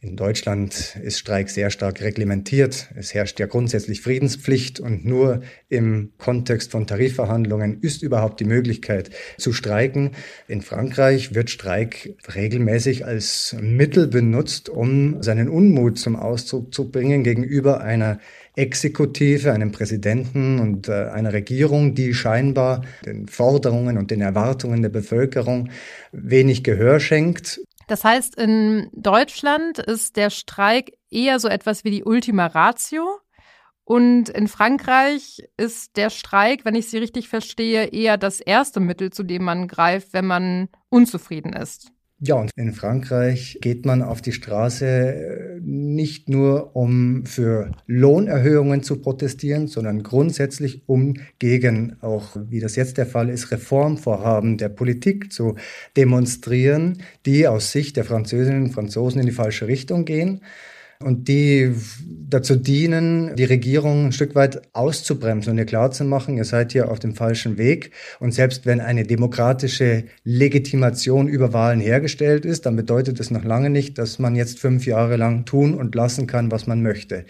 In 0.00 0.14
Deutschland 0.14 0.96
ist 1.02 1.18
Streik 1.18 1.50
sehr 1.50 1.70
stark 1.70 2.00
reglementiert. 2.00 2.86
Es 2.94 3.14
herrscht 3.14 3.40
ja 3.40 3.46
grundsätzlich 3.46 4.00
Friedenspflicht 4.00 4.78
und 4.78 5.04
nur 5.04 5.40
im 5.68 6.12
Kontext 6.18 6.70
von 6.70 6.86
Tarifverhandlungen 6.86 7.80
ist 7.80 8.04
überhaupt 8.04 8.38
die 8.38 8.44
Möglichkeit 8.44 9.10
zu 9.38 9.52
streiken. 9.52 10.12
In 10.46 10.62
Frankreich 10.62 11.34
wird 11.34 11.50
Streik 11.50 12.14
regelmäßig 12.32 13.06
als 13.06 13.56
Mittel 13.60 14.06
benutzt, 14.06 14.68
um 14.68 15.20
seinen 15.20 15.48
Unmut 15.48 15.98
zum 15.98 16.14
Ausdruck 16.14 16.72
zu 16.72 16.92
bringen 16.92 17.24
gegenüber 17.24 17.80
einer 17.80 18.20
Exekutive, 18.54 19.52
einem 19.52 19.72
Präsidenten 19.72 20.60
und 20.60 20.88
äh, 20.88 20.92
einer 20.92 21.32
Regierung, 21.32 21.96
die 21.96 22.14
scheinbar 22.14 22.82
den 23.04 23.26
Forderungen 23.26 23.98
und 23.98 24.12
den 24.12 24.20
Erwartungen 24.20 24.80
der 24.80 24.90
Bevölkerung 24.90 25.70
wenig 26.12 26.62
Gehör 26.62 27.00
schenkt. 27.00 27.60
Das 27.88 28.04
heißt, 28.04 28.36
in 28.36 28.90
Deutschland 28.92 29.78
ist 29.78 30.16
der 30.16 30.30
Streik 30.30 30.92
eher 31.10 31.40
so 31.40 31.48
etwas 31.48 31.84
wie 31.84 31.90
die 31.90 32.04
Ultima 32.04 32.46
Ratio. 32.46 33.18
Und 33.84 34.28
in 34.28 34.46
Frankreich 34.46 35.42
ist 35.56 35.96
der 35.96 36.10
Streik, 36.10 36.66
wenn 36.66 36.74
ich 36.74 36.90
Sie 36.90 36.98
richtig 36.98 37.28
verstehe, 37.28 37.86
eher 37.86 38.18
das 38.18 38.40
erste 38.40 38.80
Mittel, 38.80 39.10
zu 39.10 39.22
dem 39.22 39.42
man 39.42 39.66
greift, 39.66 40.12
wenn 40.12 40.26
man 40.26 40.68
unzufrieden 40.90 41.54
ist. 41.54 41.90
Ja, 42.20 42.34
und 42.34 42.50
in 42.56 42.72
Frankreich 42.72 43.58
geht 43.60 43.86
man 43.86 44.02
auf 44.02 44.20
die 44.20 44.32
Straße 44.32 44.86
äh, 44.86 45.60
nicht 45.60 46.28
nur, 46.28 46.74
um 46.74 47.24
für 47.24 47.70
Lohnerhöhungen 47.86 48.82
zu 48.82 49.00
protestieren, 49.00 49.68
sondern 49.68 50.02
grundsätzlich, 50.02 50.82
um 50.86 51.14
gegen 51.38 51.96
auch, 52.00 52.36
wie 52.48 52.58
das 52.58 52.74
jetzt 52.74 52.98
der 52.98 53.06
Fall 53.06 53.28
ist, 53.28 53.52
Reformvorhaben 53.52 54.58
der 54.58 54.68
Politik 54.68 55.32
zu 55.32 55.54
demonstrieren, 55.96 56.98
die 57.24 57.46
aus 57.46 57.70
Sicht 57.70 57.96
der 57.96 58.04
Französinnen 58.04 58.64
und 58.64 58.72
Franzosen 58.72 59.20
in 59.20 59.26
die 59.26 59.32
falsche 59.32 59.68
Richtung 59.68 60.04
gehen 60.04 60.40
und 61.02 61.28
die 61.28 61.72
dazu 62.28 62.56
dienen, 62.56 63.36
die 63.36 63.44
Regierung 63.44 64.06
ein 64.06 64.12
Stück 64.12 64.34
weit 64.34 64.62
auszubremsen 64.74 65.52
und 65.52 65.58
ihr 65.58 65.64
klarzumachen, 65.64 66.36
ihr 66.36 66.44
seid 66.44 66.72
hier 66.72 66.90
auf 66.90 66.98
dem 66.98 67.14
falschen 67.14 67.56
Weg. 67.56 67.92
Und 68.18 68.32
selbst 68.32 68.66
wenn 68.66 68.80
eine 68.80 69.04
demokratische 69.04 70.04
Legitimation 70.24 71.28
über 71.28 71.52
Wahlen 71.52 71.80
hergestellt 71.80 72.44
ist, 72.44 72.66
dann 72.66 72.74
bedeutet 72.74 73.20
es 73.20 73.30
noch 73.30 73.44
lange 73.44 73.70
nicht, 73.70 73.96
dass 73.96 74.18
man 74.18 74.34
jetzt 74.34 74.58
fünf 74.58 74.86
Jahre 74.86 75.16
lang 75.16 75.44
tun 75.44 75.74
und 75.74 75.94
lassen 75.94 76.26
kann, 76.26 76.50
was 76.50 76.66
man 76.66 76.82
möchte. 76.82 77.24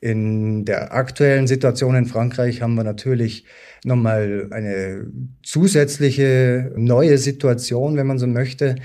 In 0.00 0.64
der 0.64 0.94
aktuellen 0.94 1.48
Situation 1.48 1.96
in 1.96 2.06
Frankreich 2.06 2.62
haben 2.62 2.76
wir 2.76 2.84
natürlich 2.84 3.44
nochmal 3.84 4.46
eine 4.50 5.06
zusätzliche 5.42 6.72
neue 6.76 7.18
Situation, 7.18 7.96
wenn 7.96 8.06
man 8.06 8.18
so 8.18 8.28
möchte 8.28 8.76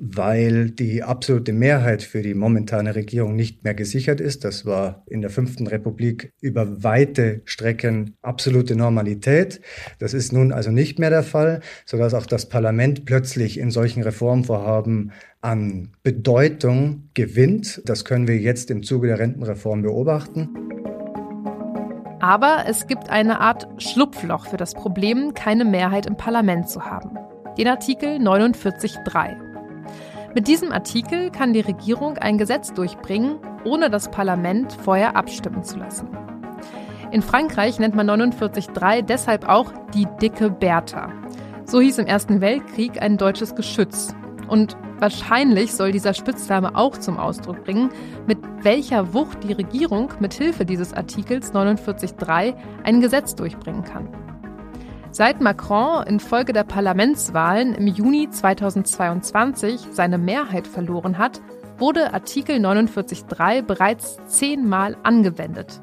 weil 0.00 0.70
die 0.70 1.02
absolute 1.02 1.52
Mehrheit 1.52 2.02
für 2.02 2.22
die 2.22 2.34
momentane 2.34 2.94
Regierung 2.94 3.36
nicht 3.36 3.62
mehr 3.62 3.74
gesichert 3.74 4.20
ist. 4.20 4.44
Das 4.44 4.66
war 4.66 5.04
in 5.06 5.20
der 5.20 5.30
fünften 5.30 5.66
Republik 5.66 6.32
über 6.40 6.82
weite 6.82 7.42
Strecken 7.44 8.16
absolute 8.20 8.74
Normalität. 8.74 9.60
Das 9.98 10.12
ist 10.12 10.32
nun 10.32 10.52
also 10.52 10.70
nicht 10.70 10.98
mehr 10.98 11.10
der 11.10 11.22
Fall, 11.22 11.60
sodass 11.84 12.14
auch 12.14 12.26
das 12.26 12.48
Parlament 12.48 13.04
plötzlich 13.04 13.58
in 13.58 13.70
solchen 13.70 14.02
Reformvorhaben 14.02 15.12
an 15.40 15.92
Bedeutung 16.02 17.10
gewinnt. 17.14 17.80
Das 17.84 18.04
können 18.04 18.26
wir 18.26 18.38
jetzt 18.38 18.70
im 18.70 18.82
Zuge 18.82 19.06
der 19.06 19.20
Rentenreform 19.20 19.82
beobachten. 19.82 20.48
Aber 22.20 22.64
es 22.66 22.88
gibt 22.88 23.08
eine 23.08 23.40
Art 23.40 23.68
Schlupfloch 23.80 24.46
für 24.48 24.56
das 24.56 24.74
Problem, 24.74 25.34
keine 25.34 25.64
Mehrheit 25.64 26.06
im 26.06 26.16
Parlament 26.16 26.68
zu 26.68 26.84
haben. 26.84 27.10
Den 27.56 27.68
Artikel 27.68 28.16
49.3. 28.16 29.45
Mit 30.36 30.48
diesem 30.48 30.70
Artikel 30.70 31.30
kann 31.30 31.54
die 31.54 31.60
Regierung 31.60 32.18
ein 32.18 32.36
Gesetz 32.36 32.74
durchbringen, 32.74 33.38
ohne 33.64 33.88
das 33.88 34.10
Parlament 34.10 34.70
vorher 34.70 35.16
abstimmen 35.16 35.62
zu 35.62 35.78
lassen. 35.78 36.08
In 37.10 37.22
Frankreich 37.22 37.78
nennt 37.78 37.94
man 37.94 38.10
49.3 38.10 39.00
deshalb 39.00 39.48
auch 39.48 39.72
die 39.94 40.06
dicke 40.20 40.50
Bertha. 40.50 41.10
So 41.64 41.80
hieß 41.80 41.96
im 41.96 42.06
Ersten 42.06 42.42
Weltkrieg 42.42 43.00
ein 43.00 43.16
deutsches 43.16 43.54
Geschütz. 43.54 44.14
Und 44.46 44.76
wahrscheinlich 44.98 45.72
soll 45.72 45.90
dieser 45.90 46.12
Spitzname 46.12 46.76
auch 46.76 46.98
zum 46.98 47.16
Ausdruck 47.16 47.64
bringen, 47.64 47.88
mit 48.26 48.36
welcher 48.60 49.14
Wucht 49.14 49.42
die 49.42 49.54
Regierung 49.54 50.12
mit 50.20 50.34
Hilfe 50.34 50.66
dieses 50.66 50.92
Artikels 50.92 51.54
49.3 51.54 52.54
ein 52.84 53.00
Gesetz 53.00 53.36
durchbringen 53.36 53.84
kann. 53.84 54.25
Seit 55.16 55.40
Macron 55.40 56.06
infolge 56.06 56.52
der 56.52 56.64
Parlamentswahlen 56.64 57.74
im 57.74 57.86
Juni 57.86 58.28
2022 58.28 59.80
seine 59.90 60.18
Mehrheit 60.18 60.66
verloren 60.66 61.16
hat, 61.16 61.40
wurde 61.78 62.12
Artikel 62.12 62.56
49.3 62.56 63.62
bereits 63.62 64.18
zehnmal 64.26 64.94
angewendet. 65.04 65.80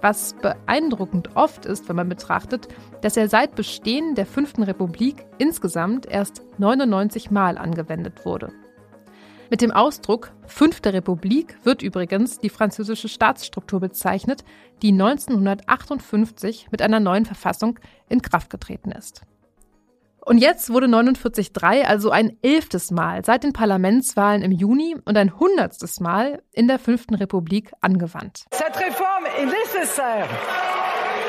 Was 0.00 0.34
beeindruckend 0.40 1.36
oft 1.36 1.66
ist, 1.66 1.90
wenn 1.90 1.96
man 1.96 2.08
betrachtet, 2.08 2.68
dass 3.02 3.18
er 3.18 3.28
seit 3.28 3.54
Bestehen 3.54 4.14
der 4.14 4.24
Fünften 4.24 4.62
Republik 4.62 5.26
insgesamt 5.36 6.06
erst 6.06 6.40
99 6.56 7.30
Mal 7.30 7.58
angewendet 7.58 8.24
wurde. 8.24 8.50
Mit 9.50 9.62
dem 9.62 9.72
Ausdruck 9.72 10.32
Fünfte 10.46 10.92
Republik 10.92 11.58
wird 11.64 11.82
übrigens 11.82 12.38
die 12.38 12.50
französische 12.50 13.08
Staatsstruktur 13.08 13.80
bezeichnet, 13.80 14.44
die 14.80 14.92
1958 14.92 16.68
mit 16.70 16.80
einer 16.80 17.00
neuen 17.00 17.26
Verfassung 17.26 17.78
in 18.10 18.20
Kraft 18.22 18.50
getreten 18.50 18.92
ist. 18.92 19.22
Und 20.22 20.38
jetzt 20.38 20.70
wurde 20.70 20.86
49.3 20.86 21.82
also 21.82 22.10
ein 22.10 22.36
elftes 22.42 22.90
Mal 22.90 23.24
seit 23.24 23.42
den 23.42 23.52
Parlamentswahlen 23.52 24.42
im 24.42 24.52
Juni 24.52 24.96
und 25.04 25.16
ein 25.16 25.38
hundertstes 25.38 25.98
Mal 25.98 26.42
in 26.52 26.68
der 26.68 26.78
Fünften 26.78 27.14
Republik 27.14 27.72
angewandt. 27.80 28.44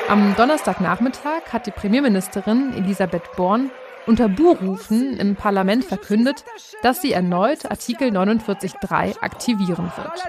Am 0.08 0.36
Donnerstagnachmittag 0.36 1.52
hat 1.52 1.66
die 1.66 1.70
Premierministerin 1.70 2.74
Elisabeth 2.74 3.34
Born 3.36 3.70
unter 4.06 4.28
Buhrufen 4.28 5.16
im 5.18 5.36
Parlament 5.36 5.84
verkündet, 5.84 6.44
dass 6.82 7.00
sie 7.00 7.12
erneut 7.12 7.70
Artikel 7.70 8.08
49.3 8.08 9.20
aktivieren 9.22 9.90
wird. 9.96 10.22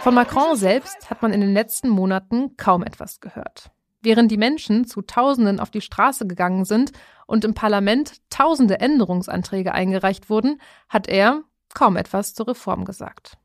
Von 0.00 0.14
Macron 0.14 0.56
selbst 0.56 1.10
hat 1.10 1.22
man 1.22 1.32
in 1.32 1.40
den 1.40 1.52
letzten 1.52 1.88
Monaten 1.88 2.56
kaum 2.56 2.82
etwas 2.82 3.20
gehört. 3.20 3.70
Während 4.02 4.30
die 4.30 4.36
Menschen 4.36 4.86
zu 4.86 5.02
Tausenden 5.02 5.58
auf 5.58 5.70
die 5.70 5.80
Straße 5.80 6.26
gegangen 6.26 6.64
sind 6.64 6.92
und 7.26 7.44
im 7.44 7.54
Parlament 7.54 8.20
tausende 8.30 8.78
Änderungsanträge 8.80 9.72
eingereicht 9.72 10.30
wurden, 10.30 10.60
hat 10.88 11.08
er 11.08 11.42
kaum 11.74 11.96
etwas 11.96 12.34
zur 12.34 12.48
Reform 12.48 12.84
gesagt. 12.84 13.36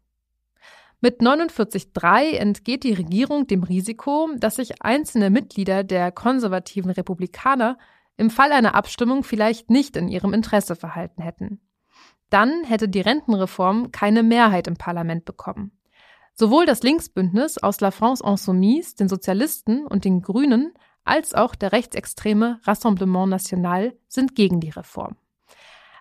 Mit 0.99 1.19
49.3 1.19 2.33
entgeht 2.33 2.83
die 2.83 2.93
Regierung 2.93 3.47
dem 3.47 3.63
Risiko, 3.63 4.29
dass 4.37 4.57
sich 4.57 4.83
einzelne 4.83 5.31
Mitglieder 5.31 5.83
der 5.83 6.11
konservativen 6.11 6.91
Republikaner 6.91 7.79
im 8.17 8.29
Fall 8.29 8.51
einer 8.51 8.75
Abstimmung 8.75 9.23
vielleicht 9.23 9.69
nicht 9.69 9.95
in 9.95 10.07
ihrem 10.07 10.33
Interesse 10.33 10.75
verhalten 10.75 11.21
hätten. 11.21 11.59
Dann 12.29 12.63
hätte 12.63 12.87
die 12.87 13.01
Rentenreform 13.01 13.91
keine 13.91 14.23
Mehrheit 14.23 14.67
im 14.67 14.77
Parlament 14.77 15.25
bekommen. 15.25 15.71
Sowohl 16.33 16.65
das 16.65 16.81
Linksbündnis 16.81 17.57
aus 17.57 17.81
La 17.81 17.91
France 17.91 18.23
Insoumise, 18.25 18.95
den 18.95 19.09
Sozialisten 19.09 19.85
und 19.85 20.05
den 20.05 20.21
Grünen, 20.21 20.73
als 21.03 21.33
auch 21.33 21.55
der 21.55 21.71
rechtsextreme 21.71 22.59
Rassemblement 22.63 23.29
National 23.29 23.97
sind 24.07 24.35
gegen 24.35 24.59
die 24.59 24.69
Reform. 24.69 25.17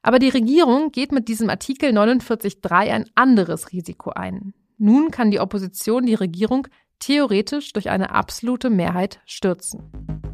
Aber 0.02 0.18
die 0.18 0.28
Regierung 0.28 0.92
geht 0.92 1.12
mit 1.12 1.28
diesem 1.28 1.50
Artikel 1.50 1.90
49.3 1.90 2.72
ein 2.72 3.10
anderes 3.14 3.72
Risiko 3.72 4.10
ein. 4.10 4.54
Nun 4.78 5.10
kann 5.10 5.30
die 5.30 5.40
Opposition 5.40 6.06
die 6.06 6.14
Regierung 6.14 6.68
theoretisch 7.00 7.72
durch 7.72 7.90
eine 7.90 8.10
absolute 8.10 8.70
Mehrheit 8.70 9.20
stürzen. 9.26 10.29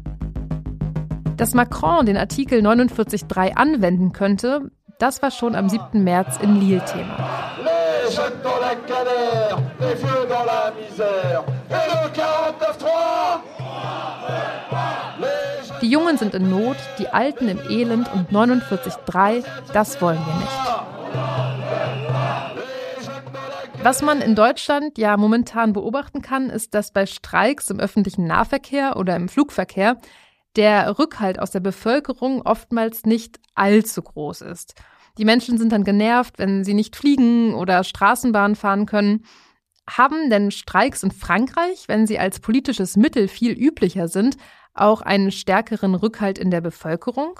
Dass 1.37 1.53
Macron 1.53 2.05
den 2.07 2.17
Artikel 2.17 2.59
49.3 2.61 3.53
anwenden 3.53 4.11
könnte, 4.11 4.71
das 4.97 5.21
war 5.21 5.29
schon 5.29 5.53
am 5.53 5.69
7. 5.69 6.03
März 6.03 6.37
in 6.41 6.59
Lille 6.59 6.83
Thema. 6.83 7.15
Die 15.81 15.89
Jungen 15.89 16.17
sind 16.17 16.33
in 16.33 16.49
Not, 16.49 16.77
die 16.97 17.07
Alten 17.09 17.47
im 17.47 17.59
Elend 17.69 18.11
und 18.11 18.31
49.3, 18.31 19.43
das 19.73 20.01
wollen 20.01 20.19
wir 20.25 20.33
nicht. 20.33 20.51
Was 23.83 24.01
man 24.01 24.21
in 24.21 24.33
Deutschland 24.33 24.97
ja 24.97 25.15
momentan 25.17 25.71
beobachten 25.71 26.23
kann, 26.23 26.49
ist, 26.49 26.73
dass 26.73 26.91
bei 26.91 27.05
Streiks 27.05 27.69
im 27.69 27.79
öffentlichen 27.79 28.25
Nahverkehr 28.25 28.97
oder 28.97 29.15
im 29.15 29.29
Flugverkehr 29.29 29.97
der 30.57 30.99
Rückhalt 30.99 31.39
aus 31.39 31.51
der 31.51 31.59
Bevölkerung 31.59 32.41
oftmals 32.41 33.05
nicht 33.05 33.39
allzu 33.55 34.01
groß 34.01 34.41
ist. 34.41 34.73
Die 35.17 35.25
Menschen 35.25 35.57
sind 35.57 35.71
dann 35.71 35.83
genervt, 35.83 36.37
wenn 36.37 36.63
sie 36.63 36.73
nicht 36.73 36.95
fliegen 36.95 37.53
oder 37.53 37.83
Straßenbahn 37.83 38.55
fahren 38.55 38.85
können. 38.85 39.23
Haben 39.89 40.29
denn 40.29 40.51
Streiks 40.51 41.03
in 41.03 41.11
Frankreich, 41.11 41.87
wenn 41.87 42.05
sie 42.05 42.19
als 42.19 42.39
politisches 42.39 42.97
Mittel 42.97 43.27
viel 43.27 43.53
üblicher 43.53 44.07
sind, 44.07 44.37
auch 44.73 45.01
einen 45.01 45.31
stärkeren 45.31 45.95
Rückhalt 45.95 46.37
in 46.37 46.51
der 46.51 46.61
Bevölkerung? 46.61 47.39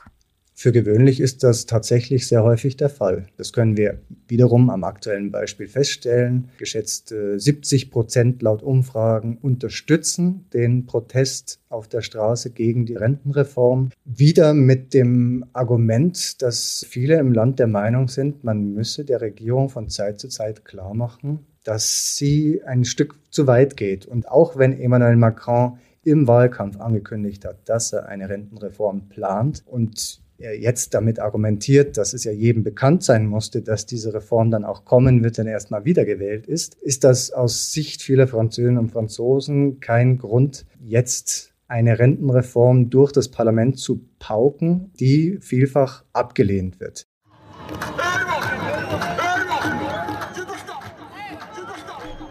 Für 0.60 0.72
gewöhnlich 0.72 1.20
ist 1.20 1.44
das 1.44 1.68
tatsächlich 1.68 2.28
sehr 2.28 2.42
häufig 2.42 2.78
der 2.78 2.90
Fall. 2.90 3.28
Das 3.38 3.54
können 3.54 3.78
wir 3.78 4.00
wiederum 4.28 4.72
am 4.72 4.84
aktuellen 4.86 5.30
Beispiel 5.30 5.68
feststellen. 5.68 6.50
Geschätzt 6.58 7.14
70 7.14 7.92
Prozent 7.92 8.42
laut 8.42 8.64
Umfragen 8.64 9.38
unterstützen 9.40 10.48
den 10.54 10.88
Protest 10.88 11.60
auf 11.70 11.88
der 11.88 12.02
Straße 12.02 12.50
gegen 12.50 12.88
die 12.88 12.96
Rentenreform. 12.96 13.92
Wieder 14.04 14.56
mit 14.56 14.96
dem 14.96 15.46
Argument, 15.54 16.42
dass 16.42 16.84
viele 16.90 17.20
im 17.20 17.34
Land 17.34 17.60
der 17.60 17.68
Meinung 17.68 18.08
sind, 18.08 18.44
man 18.44 18.74
müsse 18.74 19.06
der 19.06 19.22
Regierung 19.22 19.70
von 19.70 19.90
Zeit 19.90 20.20
zu 20.20 20.28
Zeit 20.28 20.66
klar 20.66 20.96
machen, 20.96 21.46
dass 21.66 22.18
sie 22.18 22.64
ein 22.66 22.84
Stück 22.84 23.20
zu 23.30 23.46
weit 23.46 23.78
geht. 23.78 24.08
Und 24.08 24.28
auch 24.28 24.58
wenn 24.58 24.74
Emmanuel 24.74 25.18
Macron 25.18 25.78
im 26.04 26.28
Wahlkampf 26.28 26.80
angekündigt 26.80 27.46
hat, 27.46 27.58
dass 27.70 27.94
er 27.94 28.08
eine 28.08 28.28
Rentenreform 28.28 29.08
plant 29.10 29.62
und 29.68 30.26
jetzt 30.38 30.94
damit 30.94 31.20
argumentiert, 31.20 31.98
dass 31.98 32.14
es 32.14 32.24
ja 32.24 32.32
jedem 32.32 32.64
bekannt 32.64 33.04
sein 33.04 33.26
musste, 33.26 33.62
dass 33.62 33.86
diese 33.86 34.14
Reform 34.14 34.52
dann 34.52 34.66
auch 34.66 34.86
kommen 34.86 35.24
wird, 35.24 35.38
wenn 35.38 35.48
er 35.48 35.54
erstmal 35.54 35.86
wiedergewählt 35.86 36.46
ist, 36.46 36.76
ist 36.76 37.04
das 37.04 37.32
aus 37.32 37.72
Sicht 37.72 38.02
vieler 38.02 38.28
Französinnen 38.28 38.78
und 38.78 38.92
Franzosen 38.92 39.80
kein 39.80 40.18
Grund, 40.18 40.66
jetzt 40.80 41.54
eine 41.68 42.00
Rentenreform 42.00 42.90
durch 42.90 43.12
das 43.12 43.30
Parlament 43.30 43.78
zu 43.80 44.06
pauken, 44.20 44.92
die 45.00 45.40
vielfach 45.42 46.04
abgelehnt 46.14 46.80
wird. 46.80 47.08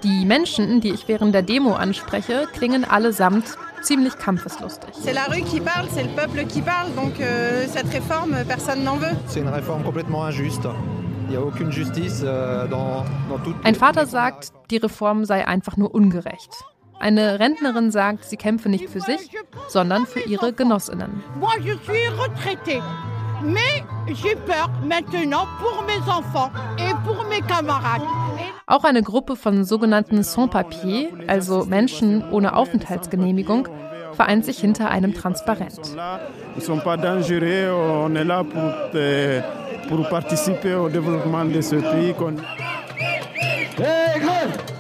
Die 0.03 0.25
Menschen, 0.25 0.81
die 0.81 0.90
ich 0.90 1.09
während 1.09 1.35
der 1.35 1.42
Demo 1.42 1.73
anspreche, 1.73 2.47
klingen 2.53 2.85
allesamt 2.85 3.59
ziemlich 3.87 4.18
kampfeslustig. 4.18 4.90
C'est 5.01 5.12
la 5.12 5.25
rue 5.25 5.42
qui 5.42 5.61
parle, 5.61 5.87
c'est 5.90 6.03
le 6.03 6.11
peuple 6.11 6.44
qui 6.46 6.62
parle, 6.62 6.92
donc 6.94 7.20
euh, 7.20 7.66
cette 7.68 7.88
réforme, 7.88 8.35
personne 8.46 8.83
n'en 8.85 8.96
veut. 8.96 9.14
C'est 9.27 9.40
une 9.40 9.49
réforme 9.49 9.83
complètement 9.83 10.25
injuste. 10.25 10.66
Euh, 12.25 12.66
Ein 13.64 13.75
Vater 13.75 14.07
sagt, 14.07 14.53
die 14.70 14.77
Reform 14.77 15.25
sei 15.25 15.46
einfach 15.46 15.77
nur 15.77 15.92
ungerecht. 15.94 16.53
Eine 17.01 17.38
Rentnerin 17.40 17.90
sagt, 17.90 18.25
sie 18.25 18.37
kämpfe 18.37 18.68
nicht 18.68 18.88
für 18.88 19.01
sich, 19.01 19.31
sondern 19.68 20.07
für 20.07 20.20
ihre 20.20 20.53
Genossinnen. 20.53 21.22
Mais 23.42 23.85
j'ai 24.14 24.35
peur 24.35 24.70
maintenant 24.83 25.46
pour 25.61 25.83
mes 25.85 26.01
enfants 26.11 26.51
et 26.79 26.94
pour 27.05 27.22
mes 27.29 27.42
camarades. 27.42 28.03
Auch 28.66 28.85
eine 28.85 29.03
Gruppe 29.03 29.37
von 29.37 29.64
sogenannten 29.64 30.22
Sans-Papiers, 30.22 31.12
also 31.27 31.64
Menschen 31.64 32.25
ohne 32.31 32.57
Aufenthaltsgenehmigung, 32.57 33.68
vereint 34.12 34.44
sich 34.44 34.59
hinter 34.59 34.90
einem 34.90 35.14
Transparent. 35.14 35.81
Hey, 43.79 44.20
Grève 44.20 44.77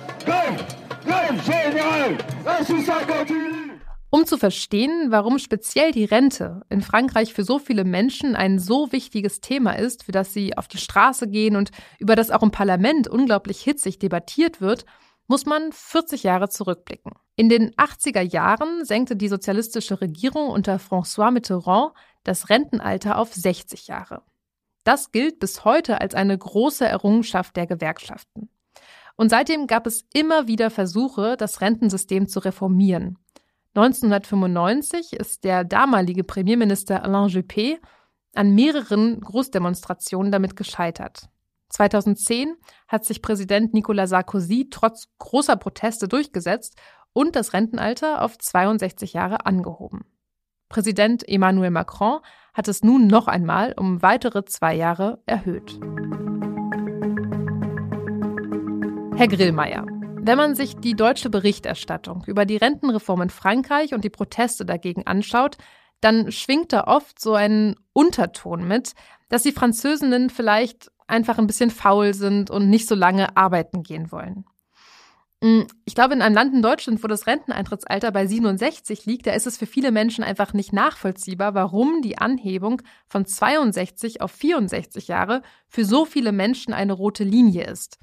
générale 1.44 2.16
La 2.44 3.04
continue 3.04 3.65
um 4.10 4.26
zu 4.26 4.38
verstehen, 4.38 5.10
warum 5.10 5.38
speziell 5.38 5.92
die 5.92 6.04
Rente 6.04 6.62
in 6.68 6.80
Frankreich 6.80 7.34
für 7.34 7.44
so 7.44 7.58
viele 7.58 7.84
Menschen 7.84 8.36
ein 8.36 8.58
so 8.58 8.92
wichtiges 8.92 9.40
Thema 9.40 9.72
ist, 9.72 10.04
für 10.04 10.12
das 10.12 10.32
sie 10.32 10.56
auf 10.56 10.68
die 10.68 10.78
Straße 10.78 11.28
gehen 11.28 11.56
und 11.56 11.70
über 11.98 12.16
das 12.16 12.30
auch 12.30 12.42
im 12.42 12.50
Parlament 12.50 13.08
unglaublich 13.08 13.60
hitzig 13.60 13.98
debattiert 13.98 14.60
wird, 14.60 14.84
muss 15.28 15.44
man 15.44 15.72
40 15.72 16.22
Jahre 16.22 16.48
zurückblicken. 16.48 17.12
In 17.34 17.48
den 17.48 17.72
80er 17.74 18.20
Jahren 18.20 18.84
senkte 18.84 19.16
die 19.16 19.28
sozialistische 19.28 20.00
Regierung 20.00 20.48
unter 20.48 20.76
François 20.76 21.30
Mitterrand 21.30 21.92
das 22.24 22.48
Rentenalter 22.48 23.18
auf 23.18 23.34
60 23.34 23.88
Jahre. 23.88 24.22
Das 24.84 25.10
gilt 25.10 25.40
bis 25.40 25.64
heute 25.64 26.00
als 26.00 26.14
eine 26.14 26.38
große 26.38 26.86
Errungenschaft 26.86 27.56
der 27.56 27.66
Gewerkschaften. 27.66 28.48
Und 29.16 29.30
seitdem 29.30 29.66
gab 29.66 29.86
es 29.86 30.04
immer 30.12 30.46
wieder 30.46 30.70
Versuche, 30.70 31.36
das 31.36 31.60
Rentensystem 31.60 32.28
zu 32.28 32.40
reformieren. 32.40 33.18
1995 33.76 35.12
ist 35.12 35.44
der 35.44 35.62
damalige 35.62 36.24
Premierminister 36.24 37.04
Alain 37.04 37.28
Juppé 37.28 37.76
an 38.34 38.54
mehreren 38.54 39.20
Großdemonstrationen 39.20 40.32
damit 40.32 40.56
gescheitert. 40.56 41.28
2010 41.68 42.56
hat 42.88 43.04
sich 43.04 43.20
Präsident 43.20 43.74
Nicolas 43.74 44.10
Sarkozy 44.10 44.68
trotz 44.70 45.08
großer 45.18 45.56
Proteste 45.56 46.08
durchgesetzt 46.08 46.78
und 47.12 47.36
das 47.36 47.52
Rentenalter 47.52 48.22
auf 48.22 48.38
62 48.38 49.12
Jahre 49.12 49.44
angehoben. 49.44 50.06
Präsident 50.70 51.28
Emmanuel 51.28 51.70
Macron 51.70 52.20
hat 52.54 52.68
es 52.68 52.82
nun 52.82 53.06
noch 53.06 53.28
einmal 53.28 53.74
um 53.76 54.00
weitere 54.00 54.46
zwei 54.46 54.74
Jahre 54.74 55.22
erhöht. 55.26 55.78
Herr 59.16 59.28
Grillmeier, 59.28 59.86
wenn 60.26 60.38
man 60.38 60.54
sich 60.54 60.76
die 60.76 60.94
deutsche 60.94 61.30
Berichterstattung 61.30 62.24
über 62.26 62.44
die 62.44 62.56
Rentenreform 62.56 63.22
in 63.22 63.30
Frankreich 63.30 63.94
und 63.94 64.04
die 64.04 64.10
Proteste 64.10 64.64
dagegen 64.64 65.06
anschaut, 65.06 65.56
dann 66.00 66.30
schwingt 66.30 66.72
da 66.72 66.84
oft 66.84 67.20
so 67.20 67.34
ein 67.34 67.76
Unterton 67.92 68.66
mit, 68.66 68.92
dass 69.28 69.42
die 69.42 69.52
Französinnen 69.52 70.30
vielleicht 70.30 70.90
einfach 71.06 71.38
ein 71.38 71.46
bisschen 71.46 71.70
faul 71.70 72.14
sind 72.14 72.50
und 72.50 72.68
nicht 72.68 72.88
so 72.88 72.94
lange 72.94 73.36
arbeiten 73.36 73.82
gehen 73.82 74.12
wollen. 74.12 74.44
Hm, 75.42 75.66
ich 75.84 75.94
glaube, 75.94 76.14
in 76.14 76.22
einem 76.22 76.34
Land 76.34 76.54
in 76.54 76.62
Deutschland, 76.62 77.02
wo 77.02 77.08
das 77.08 77.26
Renteneintrittsalter 77.26 78.10
bei 78.10 78.26
67 78.26 79.04
liegt, 79.04 79.26
da 79.26 79.32
ist 79.32 79.46
es 79.46 79.58
für 79.58 79.66
viele 79.66 79.92
Menschen 79.92 80.24
einfach 80.24 80.54
nicht 80.54 80.72
nachvollziehbar, 80.72 81.54
warum 81.54 82.00
die 82.00 82.18
Anhebung 82.18 82.80
von 83.06 83.26
62 83.26 84.22
auf 84.22 84.32
64 84.32 85.08
Jahre 85.08 85.42
für 85.68 85.84
so 85.84 86.04
viele 86.04 86.32
Menschen 86.32 86.72
eine 86.72 86.94
rote 86.94 87.24
Linie 87.24 87.64
ist. 87.64 87.98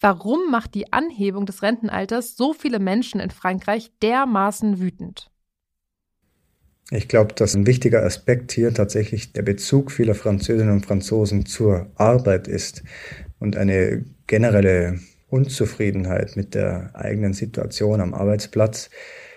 Warum 0.00 0.50
macht 0.50 0.74
die 0.74 0.92
Anhebung 0.92 1.44
des 1.44 1.62
Rentenalters 1.62 2.36
so 2.36 2.52
viele 2.52 2.78
Menschen 2.78 3.20
in 3.20 3.30
Frankreich 3.30 3.90
dermaßen 4.00 4.78
wütend? 4.78 5.30
Ich 6.90 7.08
glaube, 7.08 7.34
dass 7.34 7.54
ein 7.54 7.66
wichtiger 7.66 8.02
Aspekt 8.04 8.52
hier 8.52 8.72
tatsächlich 8.72 9.32
der 9.32 9.42
Bezug 9.42 9.90
vieler 9.90 10.14
Französinnen 10.14 10.72
und 10.72 10.86
Franzosen 10.86 11.44
zur 11.44 11.90
Arbeit 11.96 12.48
ist 12.48 12.82
und 13.38 13.56
eine 13.56 14.04
generelle 14.26 14.98
Unzufriedenheit 15.28 16.36
mit 16.36 16.54
der 16.54 16.90
eigenen 16.94 17.34
Situation 17.34 18.00
am 18.00 18.14
Arbeitsplatz, 18.14 18.88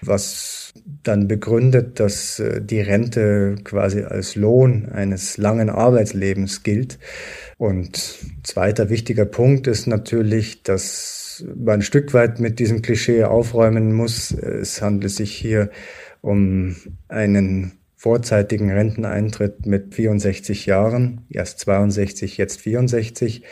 was 0.01 0.73
dann 1.03 1.27
begründet, 1.27 1.99
dass 1.99 2.39
äh, 2.39 2.61
die 2.61 2.81
Rente 2.81 3.55
quasi 3.63 4.03
als 4.03 4.35
Lohn 4.35 4.89
eines 4.89 5.37
langen 5.37 5.69
Arbeitslebens 5.69 6.63
gilt. 6.63 6.99
Und 7.57 8.17
zweiter 8.43 8.89
wichtiger 8.89 9.25
Punkt 9.25 9.67
ist 9.67 9.87
natürlich, 9.87 10.63
dass 10.63 11.43
man 11.55 11.75
ein 11.75 11.81
Stück 11.81 12.13
weit 12.13 12.39
mit 12.39 12.59
diesem 12.59 12.81
Klischee 12.81 13.23
aufräumen 13.23 13.93
muss. 13.93 14.31
Es 14.31 14.81
handelt 14.81 15.11
sich 15.11 15.35
hier 15.35 15.69
um 16.21 16.75
einen 17.07 17.73
vorzeitigen 17.95 18.71
Renteneintritt 18.71 19.67
mit 19.67 19.93
64 19.93 20.65
Jahren, 20.65 21.21
erst 21.29 21.59
62, 21.59 22.37
jetzt 22.37 22.59
64. 22.61 23.43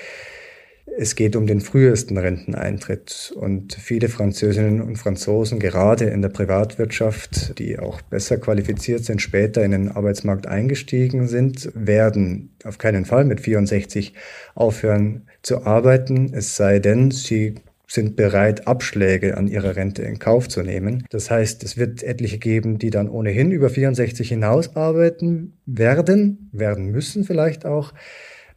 Es 0.97 1.15
geht 1.15 1.35
um 1.35 1.47
den 1.47 1.61
frühesten 1.61 2.17
Renteneintritt 2.17 3.33
und 3.35 3.73
viele 3.73 4.09
Französinnen 4.09 4.81
und 4.81 4.97
Franzosen, 4.97 5.59
gerade 5.59 6.05
in 6.05 6.21
der 6.21 6.29
Privatwirtschaft, 6.29 7.57
die 7.59 7.79
auch 7.79 8.01
besser 8.01 8.37
qualifiziert 8.37 9.05
sind, 9.05 9.21
später 9.21 9.63
in 9.63 9.71
den 9.71 9.89
Arbeitsmarkt 9.89 10.47
eingestiegen 10.47 11.27
sind, 11.27 11.69
werden 11.73 12.55
auf 12.63 12.77
keinen 12.77 13.05
Fall 13.05 13.25
mit 13.25 13.41
64 13.41 14.13
aufhören 14.55 15.27
zu 15.41 15.65
arbeiten, 15.65 16.31
es 16.33 16.55
sei 16.55 16.79
denn, 16.79 17.11
sie 17.11 17.55
sind 17.89 18.15
bereit, 18.15 18.67
Abschläge 18.67 19.35
an 19.35 19.47
ihrer 19.47 19.75
Rente 19.75 20.03
in 20.03 20.19
Kauf 20.19 20.47
zu 20.47 20.61
nehmen. 20.61 21.05
Das 21.09 21.31
heißt, 21.31 21.63
es 21.63 21.75
wird 21.75 22.03
etliche 22.03 22.37
geben, 22.37 22.77
die 22.77 22.91
dann 22.91 23.09
ohnehin 23.09 23.51
über 23.51 23.69
64 23.69 24.29
hinaus 24.29 24.75
arbeiten 24.75 25.53
werden, 25.65 26.49
werden 26.51 26.91
müssen 26.91 27.23
vielleicht 27.23 27.65
auch 27.65 27.93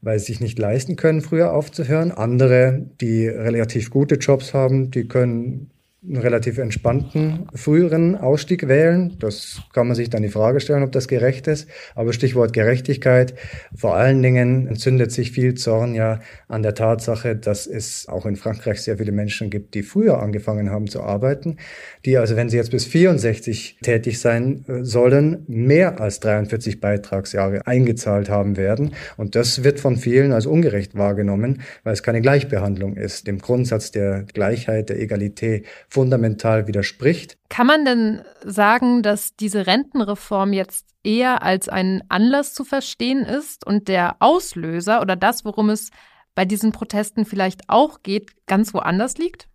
weil 0.03 0.19
sie 0.19 0.27
sich 0.27 0.41
nicht 0.41 0.59
leisten 0.59 0.97
können, 0.97 1.23
früher 1.23 1.55
aufzuhören. 1.55 2.11
Andere, 2.11 2.91
die 3.01 3.27
relativ 3.27 3.91
gute 3.91 4.17
Jobs 4.17 4.53
haben, 4.53 4.91
die 4.91 5.09
können 5.09 5.71
einen 6.05 6.17
relativ 6.17 6.59
entspannten 6.59 7.47
früheren 7.55 8.17
Ausstieg 8.17 8.67
wählen. 8.67 9.17
Das 9.21 9.63
kann 9.73 9.87
man 9.87 9.95
sich 9.95 10.11
dann 10.11 10.23
die 10.23 10.31
Frage 10.31 10.59
stellen, 10.59 10.83
ob 10.83 10.91
das 10.91 11.07
gerecht 11.07 11.47
ist. 11.47 11.69
Aber 11.95 12.13
Stichwort 12.13 12.53
Gerechtigkeit. 12.53 13.35
Vor 13.77 13.95
allen 13.95 14.21
Dingen 14.21 14.67
entzündet 14.67 15.13
sich 15.13 15.31
viel 15.31 15.55
Zorn 15.55 15.95
ja 15.95 16.19
an 16.49 16.65
der 16.65 16.75
Tatsache, 16.75 17.37
dass 17.37 17.69
es 17.69 18.09
auch 18.09 18.27
in 18.27 18.35
Frankreich 18.35 18.83
sehr 18.83 18.99
viele 18.99 19.13
Menschen 19.13 19.49
gibt, 19.49 19.75
die 19.75 19.85
früher 19.85 20.21
angefangen 20.21 20.71
haben 20.71 20.89
zu 20.89 21.03
arbeiten, 21.03 21.59
die 22.05 22.19
also, 22.19 22.35
wenn 22.35 22.49
sie 22.49 22.57
jetzt 22.57 22.73
bis 22.73 22.85
64 22.85 23.79
tätig 23.83 24.19
sein 24.19 24.65
äh, 24.67 24.85
sollen, 24.85 25.45
mehr 25.47 26.01
als 26.01 26.19
43 26.19 26.81
Beitragsjahre 26.81 27.65
eingezahlt 27.69 28.29
haben 28.29 28.57
werden. 28.57 28.95
Und 29.17 29.37
das 29.37 29.63
wird 29.63 29.79
von 29.79 29.97
vielen 29.97 30.33
als 30.33 30.47
ungerecht 30.47 30.97
wahrgenommen, 30.97 31.63
weil 31.85 31.93
es 31.93 32.03
keine 32.03 32.21
Gleichbehandlung 32.21 32.97
ist. 32.97 33.29
Dem 33.29 33.39
Grundsatz 33.39 33.93
der 33.93 34.25
Gleichheit, 34.33 34.89
der 34.89 34.99
Egalität 35.01 35.65
fundamental 35.93 36.67
widerspricht. 36.67 37.37
Kann 37.51 37.67
man 37.67 37.85
denn 37.85 38.23
sagen, 38.45 39.03
dass 39.03 39.37
diese 39.37 39.67
Rentenreform 39.67 40.55
jetzt 40.55 40.87
eher 41.05 41.43
als 41.43 41.69
ein 41.69 42.03
Anlass 42.09 42.55
zu 42.55 42.65
verstehen 42.65 43.25
ist 43.25 43.67
und 43.67 43.89
der 43.89 44.17
Auslöser 44.21 45.03
oder 45.03 45.17
das, 45.17 45.45
worum 45.45 45.69
es 45.69 45.91
bei 46.35 46.47
diesen 46.47 46.73
Protesten 46.73 47.27
vielleicht 47.27 47.69
auch 47.69 48.03
geht, 48.03 48.47
ganz 48.47 48.73
woanders 48.73 49.19
liegt? 49.19 49.49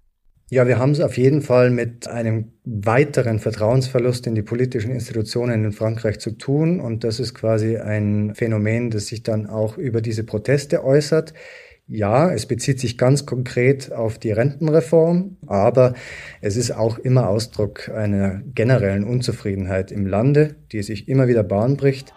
Ja, 0.49 0.65
wir 0.65 0.77
haben 0.77 0.91
es 0.91 1.01
auf 1.01 1.17
jeden 1.17 1.41
Fall 1.41 1.71
mit 1.71 2.07
einem 2.07 2.53
weiteren 2.63 3.39
Vertrauensverlust 3.39 4.27
in 4.27 4.35
die 4.35 4.43
politischen 4.43 4.91
Institutionen 4.91 5.65
in 5.65 5.71
Frankreich 5.73 6.19
zu 6.19 6.37
tun. 6.37 6.79
Und 6.79 7.03
das 7.03 7.19
ist 7.19 7.33
quasi 7.33 7.77
ein 7.77 8.33
Phänomen, 8.33 8.89
das 8.89 9.07
sich 9.07 9.23
dann 9.23 9.47
auch 9.47 9.77
über 9.77 9.99
diese 9.99 10.23
Proteste 10.23 10.85
äußert. 10.85 11.33
Ja, 11.89 12.29
es 12.33 12.45
bezieht 12.45 12.81
sich 12.81 12.97
ganz 12.97 13.25
konkret 13.25 13.93
auf 13.93 14.17
die 14.17 14.31
Rentenreform, 14.31 15.37
aber 15.47 15.93
es 16.41 16.57
ist 16.57 16.71
auch 16.71 16.97
immer 16.99 17.29
Ausdruck 17.29 17.87
einer 17.87 18.41
generellen 18.53 19.05
Unzufriedenheit 19.05 19.93
im 19.93 20.05
Lande, 20.05 20.57
die 20.73 20.83
sich 20.83 21.07
immer 21.07 21.29
wieder 21.29 21.43
Bahn 21.43 21.77
bricht. 21.77 22.13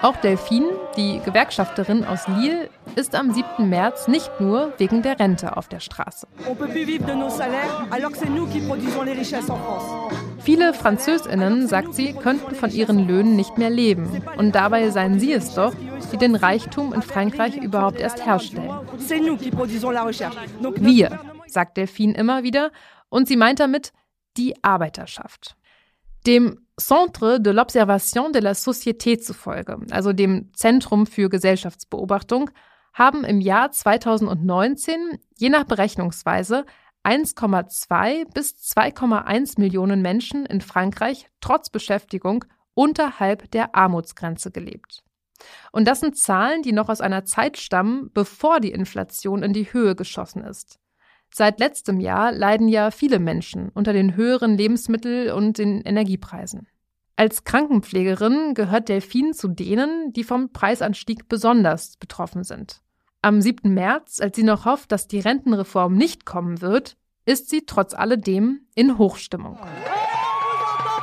Auch 0.00 0.16
Delphine, 0.16 0.66
die 0.96 1.20
Gewerkschafterin 1.26 2.04
aus 2.04 2.26
Lille, 2.26 2.70
ist 2.96 3.14
am 3.14 3.34
7. 3.34 3.68
März 3.68 4.08
nicht 4.08 4.30
nur 4.40 4.72
wegen 4.78 5.02
der 5.02 5.20
Rente 5.20 5.58
auf 5.58 5.68
der 5.68 5.80
Straße. 5.80 6.26
Viele 10.44 10.74
Französinnen, 10.74 11.68
sagt 11.68 11.94
sie, 11.94 12.14
könnten 12.14 12.54
von 12.54 12.70
ihren 12.70 13.06
Löhnen 13.06 13.36
nicht 13.36 13.58
mehr 13.58 13.70
leben. 13.70 14.22
Und 14.36 14.54
dabei 14.54 14.90
seien 14.90 15.20
sie 15.20 15.32
es 15.32 15.54
doch, 15.54 15.72
die 16.12 16.16
den 16.16 16.34
Reichtum 16.34 16.92
in 16.92 17.02
Frankreich 17.02 17.56
überhaupt 17.56 18.00
erst 18.00 18.26
herstellen. 18.26 18.70
Wir, 20.80 21.20
sagt 21.46 21.76
Delphine 21.76 22.14
immer 22.14 22.42
wieder, 22.42 22.72
und 23.08 23.28
sie 23.28 23.36
meint 23.36 23.60
damit 23.60 23.92
die 24.36 24.54
Arbeiterschaft. 24.64 25.56
Dem 26.26 26.58
Centre 26.76 27.40
de 27.40 27.52
l'Observation 27.52 28.32
de 28.32 28.40
la 28.40 28.52
Société 28.52 29.18
zufolge, 29.18 29.78
also 29.90 30.12
dem 30.12 30.50
Zentrum 30.54 31.06
für 31.06 31.28
Gesellschaftsbeobachtung, 31.28 32.50
haben 32.94 33.24
im 33.24 33.40
Jahr 33.40 33.70
2019 33.70 35.18
je 35.36 35.48
nach 35.48 35.64
Berechnungsweise 35.64 36.64
1,2 37.04 38.32
bis 38.32 38.54
2,1 38.56 39.58
Millionen 39.58 40.02
Menschen 40.02 40.46
in 40.46 40.60
Frankreich 40.60 41.28
trotz 41.40 41.70
Beschäftigung 41.70 42.44
unterhalb 42.74 43.50
der 43.50 43.74
Armutsgrenze 43.74 44.50
gelebt. 44.50 45.02
Und 45.72 45.88
das 45.88 46.00
sind 46.00 46.16
Zahlen, 46.16 46.62
die 46.62 46.72
noch 46.72 46.88
aus 46.88 47.00
einer 47.00 47.24
Zeit 47.24 47.56
stammen, 47.58 48.10
bevor 48.14 48.60
die 48.60 48.70
Inflation 48.70 49.42
in 49.42 49.52
die 49.52 49.72
Höhe 49.72 49.96
geschossen 49.96 50.44
ist. 50.44 50.78
Seit 51.34 51.60
letztem 51.60 51.98
Jahr 51.98 52.30
leiden 52.30 52.68
ja 52.68 52.90
viele 52.90 53.18
Menschen 53.18 53.70
unter 53.70 53.92
den 53.92 54.16
höheren 54.16 54.56
Lebensmittel- 54.56 55.32
und 55.32 55.58
den 55.58 55.80
Energiepreisen. 55.80 56.68
Als 57.16 57.44
Krankenpflegerin 57.44 58.54
gehört 58.54 58.88
Delphine 58.88 59.32
zu 59.32 59.48
denen, 59.48 60.12
die 60.12 60.24
vom 60.24 60.52
Preisanstieg 60.52 61.28
besonders 61.28 61.96
betroffen 61.96 62.44
sind. 62.44 62.82
Am 63.24 63.40
7. 63.40 63.72
März, 63.72 64.20
als 64.20 64.34
sie 64.34 64.42
noch 64.42 64.64
hofft, 64.64 64.90
dass 64.90 65.06
die 65.06 65.20
Rentenreform 65.20 65.94
nicht 65.94 66.26
kommen 66.26 66.60
wird, 66.60 66.96
ist 67.24 67.50
sie 67.50 67.64
trotz 67.66 67.94
alledem 67.94 68.66
in 68.74 68.98
Hochstimmung. 68.98 69.60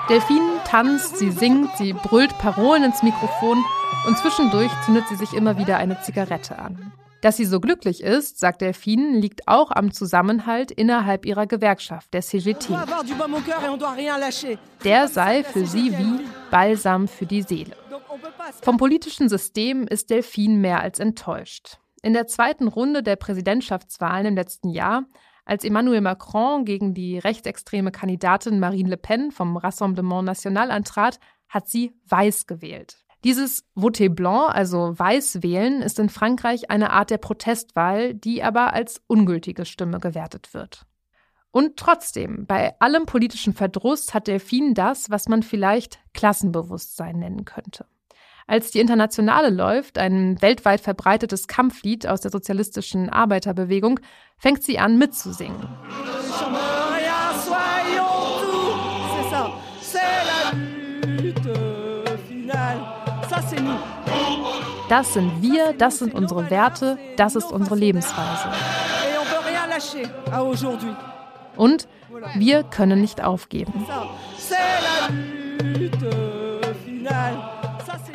Delphine 0.10 0.60
tanzt, 0.66 1.18
sie 1.18 1.32
singt, 1.32 1.70
sie 1.78 1.94
brüllt 1.94 2.38
Parolen 2.38 2.84
ins 2.84 3.04
Mikrofon 3.04 3.64
und 4.06 4.18
zwischendurch 4.18 4.72
zündet 4.86 5.06
sie 5.08 5.16
sich 5.16 5.32
immer 5.34 5.58
wieder 5.58 5.78
eine 5.78 6.02
Zigarette 6.02 6.60
an. 6.60 6.92
Dass 7.22 7.38
sie 7.38 7.46
so 7.46 7.62
glücklich 7.62 8.04
ist, 8.04 8.38
sagt 8.38 8.60
Delphine, 8.60 9.18
liegt 9.18 9.48
auch 9.48 9.72
am 9.72 9.94
Zusammenhalt 9.94 10.72
innerhalb 10.72 11.26
ihrer 11.26 11.48
Gewerkschaft, 11.48 12.14
der 12.14 12.22
CGT. 12.22 12.74
Der 14.84 15.08
sei 15.08 15.44
für 15.46 15.66
sie 15.66 15.98
wie 15.98 16.26
Balsam 16.52 17.08
für 17.08 17.26
die 17.26 17.44
Seele. 17.44 17.78
Vom 18.62 18.76
politischen 18.76 19.30
System 19.30 19.88
ist 19.88 20.10
Delphine 20.10 20.58
mehr 20.58 20.82
als 20.82 21.00
enttäuscht. 21.00 21.78
In 22.02 22.14
der 22.14 22.28
zweiten 22.28 22.68
Runde 22.68 23.04
der 23.04 23.16
Präsidentschaftswahlen 23.16 24.28
im 24.28 24.36
letzten 24.36 24.70
Jahr, 24.70 25.06
als 25.46 25.64
Emmanuel 25.64 26.02
Macron 26.02 26.64
gegen 26.64 26.94
die 26.94 27.18
rechtsextreme 27.18 27.92
Kandidatin 27.92 28.60
Marine 28.60 28.90
Le 28.90 28.98
Pen 28.98 29.32
vom 29.32 29.58
Rassemblement 29.58 30.26
National 30.26 30.72
antrat, 30.72 31.20
hat 31.48 31.68
sie 31.68 31.94
weiß 32.06 32.46
gewählt. 32.46 33.04
Dieses 33.24 33.66
Voté 33.76 34.08
Blanc, 34.08 34.56
also 34.56 34.98
Weiß 34.98 35.44
wählen, 35.44 35.82
ist 35.82 36.00
in 36.00 36.08
Frankreich 36.08 36.70
eine 36.70 36.92
Art 36.92 37.10
der 37.10 37.18
Protestwahl, 37.18 38.14
die 38.14 38.44
aber 38.44 38.74
als 38.74 39.02
ungültige 39.08 39.66
Stimme 39.66 40.00
gewertet 40.00 40.54
wird. 40.54 40.86
Und 41.52 41.78
trotzdem, 41.78 42.46
bei 42.46 42.80
allem 42.80 43.06
politischen 43.06 43.54
Verdruss 43.54 44.14
hat 44.14 44.28
Delphine 44.28 44.74
das, 44.74 45.10
was 45.10 45.28
man 45.28 45.44
vielleicht 45.44 46.00
Klassenbewusstsein 46.14 47.18
nennen 47.18 47.44
könnte. 47.44 47.86
Als 48.50 48.72
die 48.72 48.80
Internationale 48.80 49.52
läuft, 49.52 50.00
ein 50.00 50.42
weltweit 50.42 50.82
verbreitetes 50.82 51.48
Kampflied 51.48 52.08
aus 52.08 52.22
der 52.22 52.32
sozialistischen 52.32 53.08
Arbeiterbewegung, 53.08 54.00
fängt 54.40 54.64
sie 54.64 54.80
an 54.80 54.98
mitzusingen. 54.98 55.68
Das 64.90 65.14
sind 65.14 65.44
wir, 65.44 65.74
das 65.78 66.00
sind 66.00 66.16
unsere 66.16 66.50
Werte, 66.50 66.98
das 67.18 67.36
ist 67.36 67.52
unsere 67.52 67.76
Lebensweise. 67.76 68.50
Und 71.56 71.88
wir 72.34 72.64
können 72.64 73.00
nicht 73.00 73.24
aufgeben. 73.24 73.86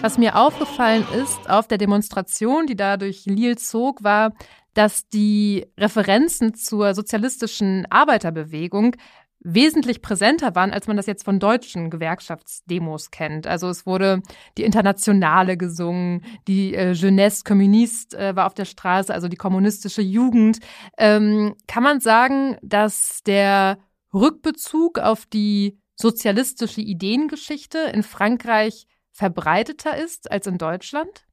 Was 0.04 0.18
mir 0.18 0.36
aufgefallen 0.36 1.06
ist 1.14 1.48
auf 1.48 1.66
der 1.66 1.78
Demonstration, 1.78 2.66
die 2.66 2.76
da 2.76 2.98
durch 2.98 3.24
Lille 3.24 3.56
zog, 3.56 4.04
war, 4.04 4.34
dass 4.74 5.08
die 5.08 5.64
Referenzen 5.78 6.52
zur 6.52 6.92
sozialistischen 6.92 7.86
Arbeiterbewegung 7.88 8.96
wesentlich 9.40 10.02
präsenter 10.02 10.54
waren, 10.54 10.72
als 10.72 10.88
man 10.88 10.98
das 10.98 11.06
jetzt 11.06 11.24
von 11.24 11.38
deutschen 11.38 11.88
Gewerkschaftsdemos 11.88 13.12
kennt. 13.12 13.46
Also 13.46 13.70
es 13.70 13.86
wurde 13.86 14.20
die 14.58 14.64
Internationale 14.64 15.56
gesungen, 15.56 16.22
die 16.48 16.74
äh, 16.74 16.92
Jeunesse 16.92 17.42
Communiste 17.42 18.18
äh, 18.18 18.36
war 18.36 18.44
auf 18.44 18.54
der 18.54 18.66
Straße, 18.66 19.10
also 19.14 19.28
die 19.28 19.38
kommunistische 19.38 20.02
Jugend. 20.02 20.58
Ähm, 20.98 21.54
kann 21.66 21.82
man 21.82 22.00
sagen, 22.00 22.58
dass 22.60 23.22
der 23.24 23.78
Rückbezug 24.12 24.98
auf 24.98 25.24
die 25.24 25.78
sozialistische 25.96 26.82
Ideengeschichte 26.82 27.78
in 27.78 28.02
Frankreich 28.02 28.86
verbreiteter 29.14 29.96
ist 29.96 30.30
als 30.30 30.46
in 30.46 30.58
Deutschland? 30.58 31.24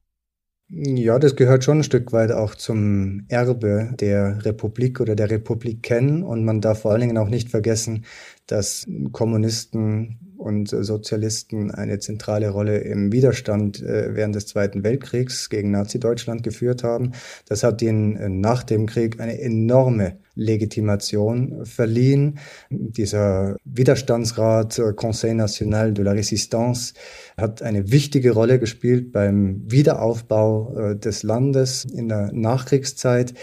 Ja, 0.68 1.18
das 1.18 1.36
gehört 1.36 1.64
schon 1.64 1.80
ein 1.80 1.84
Stück 1.84 2.12
weit 2.12 2.32
auch 2.32 2.54
zum 2.54 3.26
Erbe 3.28 3.92
der 4.00 4.42
Republik 4.42 5.00
oder 5.00 5.14
der 5.14 5.28
Republiken. 5.30 6.22
Und 6.22 6.46
man 6.46 6.62
darf 6.62 6.80
vor 6.82 6.92
allen 6.92 7.02
Dingen 7.02 7.18
auch 7.18 7.28
nicht 7.28 7.50
vergessen, 7.50 8.06
dass 8.46 8.86
Kommunisten 9.12 10.32
und 10.38 10.70
Sozialisten 10.70 11.70
eine 11.70 11.98
zentrale 11.98 12.48
Rolle 12.48 12.78
im 12.78 13.12
Widerstand 13.12 13.82
äh, 13.82 14.14
während 14.14 14.34
des 14.34 14.46
Zweiten 14.46 14.82
Weltkriegs 14.82 15.50
gegen 15.50 15.70
Nazi-Deutschland 15.72 16.42
geführt 16.42 16.82
haben. 16.82 17.12
Das 17.46 17.62
hat 17.62 17.82
ihnen 17.82 18.16
äh, 18.16 18.28
nach 18.30 18.62
dem 18.62 18.86
Krieg 18.86 19.20
eine 19.20 19.40
enorme 19.40 20.18
Legitimation 20.34 21.64
verliehen. 21.64 22.38
Dieser 22.70 23.56
Widerstandsrat 23.64 24.78
äh, 24.78 24.92
Conseil 24.94 25.34
National 25.34 25.92
de 25.92 26.04
la 26.04 26.12
Résistance 26.12 26.94
hat 27.36 27.62
eine 27.62 27.90
wichtige 27.90 28.32
Rolle 28.32 28.58
gespielt 28.58 29.12
beim 29.12 29.62
Wiederaufbau 29.66 30.94
des 30.94 31.22
Landes 31.22 31.84
in 31.84 32.08
der 32.08 32.30
Nachkriegszeit. 32.32 33.34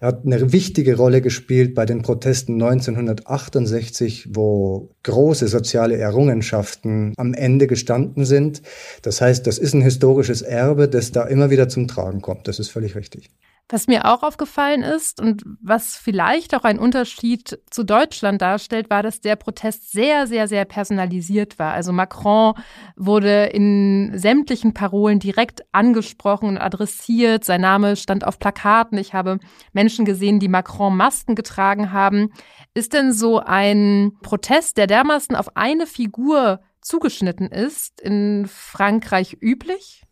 Er 0.00 0.08
hat 0.08 0.26
eine 0.26 0.52
wichtige 0.52 0.96
Rolle 0.96 1.22
gespielt 1.22 1.74
bei 1.74 1.86
den 1.86 2.02
Protesten 2.02 2.54
1968, 2.54 4.28
wo 4.34 4.90
große 5.02 5.48
soziale 5.48 5.96
Errungenschaften 5.96 7.14
am 7.16 7.34
Ende 7.34 7.66
gestanden 7.66 8.24
sind. 8.24 8.62
Das 9.02 9.20
heißt, 9.20 9.46
das 9.46 9.58
ist 9.58 9.74
ein 9.74 9.82
historisches 9.82 10.42
Erbe, 10.42 10.88
das 10.88 11.12
da 11.12 11.24
immer 11.24 11.50
wieder 11.50 11.68
zum 11.68 11.88
Tragen 11.88 12.20
kommt. 12.20 12.48
Das 12.48 12.58
ist 12.58 12.68
völlig 12.68 12.94
richtig. 12.94 13.30
Was 13.68 13.88
mir 13.88 14.04
auch 14.04 14.22
aufgefallen 14.22 14.82
ist 14.82 15.20
und 15.20 15.42
was 15.60 15.96
vielleicht 15.96 16.54
auch 16.54 16.62
ein 16.62 16.78
Unterschied 16.78 17.58
zu 17.68 17.82
Deutschland 17.82 18.40
darstellt, 18.40 18.90
war, 18.90 19.02
dass 19.02 19.20
der 19.20 19.34
Protest 19.34 19.90
sehr, 19.90 20.28
sehr, 20.28 20.46
sehr 20.46 20.64
personalisiert 20.64 21.58
war. 21.58 21.72
Also 21.72 21.92
Macron 21.92 22.54
wurde 22.94 23.46
in 23.46 24.12
sämtlichen 24.14 24.72
Parolen 24.72 25.18
direkt 25.18 25.62
angesprochen 25.72 26.48
und 26.50 26.58
adressiert. 26.58 27.44
Sein 27.44 27.62
Name 27.62 27.96
stand 27.96 28.24
auf 28.24 28.38
Plakaten. 28.38 28.98
Ich 28.98 29.14
habe 29.14 29.40
Menschen 29.72 30.04
gesehen, 30.04 30.38
die 30.38 30.48
Macron-Masken 30.48 31.34
getragen 31.34 31.90
haben. 31.90 32.32
Ist 32.72 32.92
denn 32.92 33.12
so 33.12 33.40
ein 33.40 34.12
Protest, 34.22 34.76
der 34.76 34.86
dermaßen 34.86 35.34
auf 35.34 35.56
eine 35.56 35.86
Figur 35.86 36.60
zugeschnitten 36.82 37.48
ist, 37.48 38.00
in 38.00 38.46
Frankreich 38.48 39.36
üblich? 39.40 40.06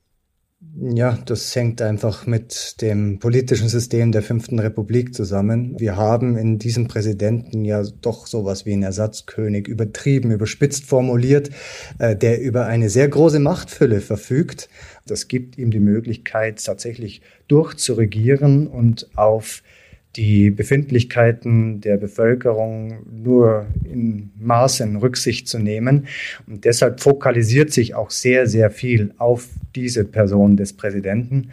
Ja, 0.77 1.17
das 1.25 1.55
hängt 1.55 1.81
einfach 1.81 2.27
mit 2.27 2.81
dem 2.83 3.21
politischen 3.21 3.69
System 3.69 4.11
der 4.11 4.23
Fünften 4.23 4.59
Republik 4.59 5.15
zusammen. 5.15 5.79
Wir 5.79 5.97
haben 5.97 6.37
in 6.37 6.59
diesem 6.59 6.89
Präsidenten 6.89 7.65
ja 7.65 7.83
doch 8.01 8.27
sowas 8.27 8.67
wie 8.67 8.73
einen 8.73 8.83
Ersatzkönig 8.83 9.69
übertrieben, 9.69 10.33
überspitzt 10.33 10.85
formuliert, 10.85 11.51
äh, 11.99 12.17
der 12.17 12.41
über 12.41 12.67
eine 12.67 12.91
sehr 12.91 13.09
große 13.09 13.39
Machtfülle 13.39 14.01
verfügt. 14.01 14.69
Das 15.07 15.29
gibt 15.29 15.59
ihm 15.59 15.71
die 15.71 15.81
Möglichkeit, 15.81 16.65
tatsächlich 16.65 17.23
durchzuregieren 17.47 18.67
und 18.67 19.09
auf 19.17 19.63
die 20.17 20.51
Befindlichkeiten 20.51 21.81
der 21.81 21.97
Bevölkerung 21.97 23.05
nur 23.11 23.67
in 23.85 24.31
Maßen 24.39 24.97
Rücksicht 24.97 25.49
zu 25.49 25.59
nehmen. 25.59 26.07
Und 26.47 26.65
deshalb 26.65 27.01
fokalisiert 27.01 27.73
sich 27.73 27.95
auch 27.95 28.11
sehr, 28.11 28.47
sehr 28.47 28.71
viel 28.71 29.13
auf 29.19 29.49
diese 29.75 30.05
Person 30.05 30.57
des 30.57 30.73
Präsidenten. 30.77 31.51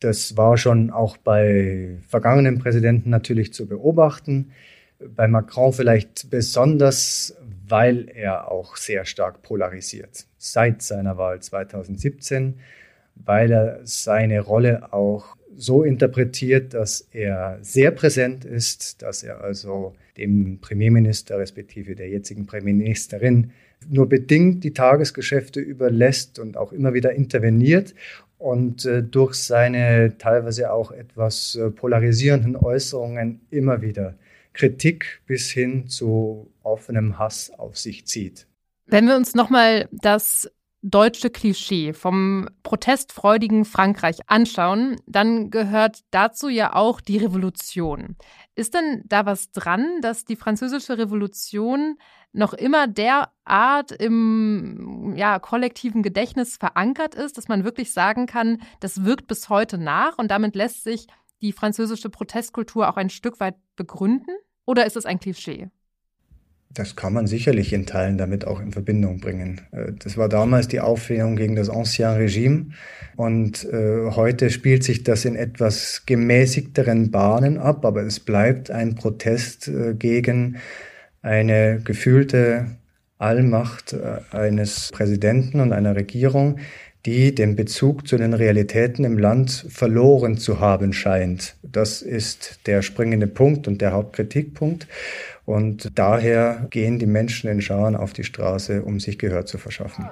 Das 0.00 0.36
war 0.36 0.56
schon 0.56 0.90
auch 0.90 1.16
bei 1.16 1.96
vergangenen 2.06 2.58
Präsidenten 2.58 3.10
natürlich 3.10 3.52
zu 3.52 3.66
beobachten. 3.66 4.52
Bei 5.00 5.26
Macron 5.26 5.72
vielleicht 5.72 6.30
besonders, 6.30 7.36
weil 7.66 8.08
er 8.14 8.50
auch 8.50 8.76
sehr 8.76 9.04
stark 9.04 9.42
polarisiert. 9.42 10.26
Seit 10.36 10.82
seiner 10.82 11.18
Wahl 11.18 11.40
2017, 11.40 12.60
weil 13.16 13.50
er 13.50 13.80
seine 13.82 14.40
Rolle 14.40 14.92
auch 14.92 15.37
so 15.58 15.82
interpretiert, 15.82 16.72
dass 16.72 17.08
er 17.10 17.58
sehr 17.62 17.90
präsent 17.90 18.44
ist, 18.44 19.02
dass 19.02 19.24
er 19.24 19.40
also 19.42 19.94
dem 20.16 20.60
Premierminister 20.60 21.38
respektive 21.38 21.96
der 21.96 22.08
jetzigen 22.08 22.46
Premierministerin 22.46 23.50
nur 23.88 24.08
bedingt 24.08 24.62
die 24.64 24.72
Tagesgeschäfte 24.72 25.60
überlässt 25.60 26.38
und 26.38 26.56
auch 26.56 26.72
immer 26.72 26.94
wieder 26.94 27.12
interveniert 27.12 27.94
und 28.38 28.84
äh, 28.84 29.02
durch 29.02 29.34
seine 29.34 30.16
teilweise 30.18 30.72
auch 30.72 30.92
etwas 30.92 31.56
äh, 31.56 31.70
polarisierenden 31.70 32.56
Äußerungen 32.56 33.40
immer 33.50 33.82
wieder 33.82 34.14
Kritik 34.52 35.22
bis 35.26 35.50
hin 35.50 35.88
zu 35.88 36.50
offenem 36.62 37.18
Hass 37.18 37.52
auf 37.56 37.76
sich 37.76 38.06
zieht. 38.06 38.46
Wenn 38.86 39.06
wir 39.06 39.16
uns 39.16 39.34
nochmal 39.34 39.88
das 39.92 40.50
deutsche 40.82 41.30
Klischee 41.30 41.92
vom 41.92 42.48
protestfreudigen 42.62 43.64
Frankreich 43.64 44.18
anschauen, 44.28 44.96
dann 45.06 45.50
gehört 45.50 46.00
dazu 46.10 46.48
ja 46.48 46.74
auch 46.74 47.00
die 47.00 47.18
Revolution. 47.18 48.16
Ist 48.54 48.74
denn 48.74 49.02
da 49.06 49.26
was 49.26 49.50
dran, 49.50 50.00
dass 50.02 50.24
die 50.24 50.36
französische 50.36 50.96
Revolution 50.98 51.96
noch 52.32 52.52
immer 52.52 52.86
derart 52.86 53.90
im 53.92 55.14
ja, 55.16 55.38
kollektiven 55.38 56.02
Gedächtnis 56.02 56.56
verankert 56.56 57.14
ist, 57.14 57.38
dass 57.38 57.48
man 57.48 57.64
wirklich 57.64 57.92
sagen 57.92 58.26
kann, 58.26 58.62
das 58.80 59.04
wirkt 59.04 59.26
bis 59.26 59.48
heute 59.48 59.78
nach 59.78 60.18
und 60.18 60.30
damit 60.30 60.54
lässt 60.54 60.84
sich 60.84 61.06
die 61.40 61.52
französische 61.52 62.10
Protestkultur 62.10 62.88
auch 62.88 62.96
ein 62.96 63.10
Stück 63.10 63.40
weit 63.40 63.56
begründen? 63.76 64.36
Oder 64.66 64.86
ist 64.86 64.96
es 64.96 65.06
ein 65.06 65.18
Klischee? 65.18 65.70
Das 66.74 66.96
kann 66.96 67.14
man 67.14 67.26
sicherlich 67.26 67.72
in 67.72 67.86
Teilen 67.86 68.18
damit 68.18 68.46
auch 68.46 68.60
in 68.60 68.72
Verbindung 68.72 69.20
bringen. 69.20 69.62
Äh, 69.72 69.92
das 69.98 70.16
war 70.16 70.28
damals 70.28 70.68
die 70.68 70.80
Auflehnung 70.80 71.36
gegen 71.36 71.56
das 71.56 71.70
Ancien 71.70 72.10
Regime 72.10 72.66
und 73.16 73.64
äh, 73.64 74.10
heute 74.10 74.50
spielt 74.50 74.84
sich 74.84 75.02
das 75.02 75.24
in 75.24 75.34
etwas 75.34 76.02
gemäßigteren 76.06 77.10
Bahnen 77.10 77.58
ab, 77.58 77.84
aber 77.84 78.02
es 78.02 78.20
bleibt 78.20 78.70
ein 78.70 78.94
Protest 78.94 79.68
äh, 79.68 79.94
gegen 79.94 80.58
eine 81.22 81.80
gefühlte 81.82 82.66
Allmacht 83.18 83.96
eines 84.30 84.90
Präsidenten 84.92 85.58
und 85.58 85.72
einer 85.72 85.96
Regierung, 85.96 86.60
die 87.04 87.34
den 87.34 87.56
Bezug 87.56 88.06
zu 88.06 88.16
den 88.16 88.34
Realitäten 88.34 89.04
im 89.04 89.18
Land 89.18 89.66
verloren 89.68 90.36
zu 90.36 90.60
haben 90.60 90.92
scheint. 90.92 91.56
Das 91.62 92.02
ist 92.02 92.60
der 92.66 92.82
springende 92.82 93.26
Punkt 93.26 93.66
und 93.66 93.80
der 93.80 93.92
Hauptkritikpunkt. 93.92 94.86
Und 95.48 95.98
daher 95.98 96.66
gehen 96.68 96.98
die 96.98 97.06
Menschen 97.06 97.48
in 97.48 97.62
Scharen 97.62 97.96
auf 97.96 98.12
die 98.12 98.22
Straße, 98.22 98.82
um 98.82 99.00
sich 99.00 99.18
Gehör 99.18 99.46
zu 99.46 99.56
verschaffen. 99.56 100.06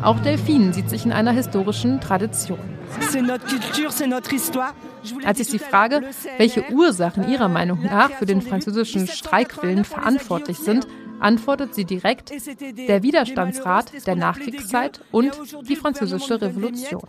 Auch 0.00 0.20
Delphine 0.20 0.72
sieht 0.72 0.88
sich 0.88 1.04
in 1.04 1.10
einer 1.10 1.32
historischen 1.32 2.00
Tradition. 2.00 2.60
Als 5.24 5.40
ich 5.40 5.48
sie 5.48 5.58
frage, 5.58 6.02
welche 6.38 6.62
Ursachen 6.70 7.28
ihrer 7.28 7.48
Meinung 7.48 7.82
nach 7.82 8.12
für 8.12 8.26
den 8.26 8.40
französischen 8.40 9.08
Streikwillen 9.08 9.82
verantwortlich 9.82 10.58
sind, 10.58 10.86
antwortet 11.20 11.74
sie 11.74 11.84
direkt 11.84 12.32
der 12.88 13.02
Widerstandsrat 13.02 14.06
der 14.06 14.16
Nachkriegszeit 14.16 15.00
und 15.12 15.32
die 15.68 15.76
französische 15.76 16.40
Revolution. 16.40 17.02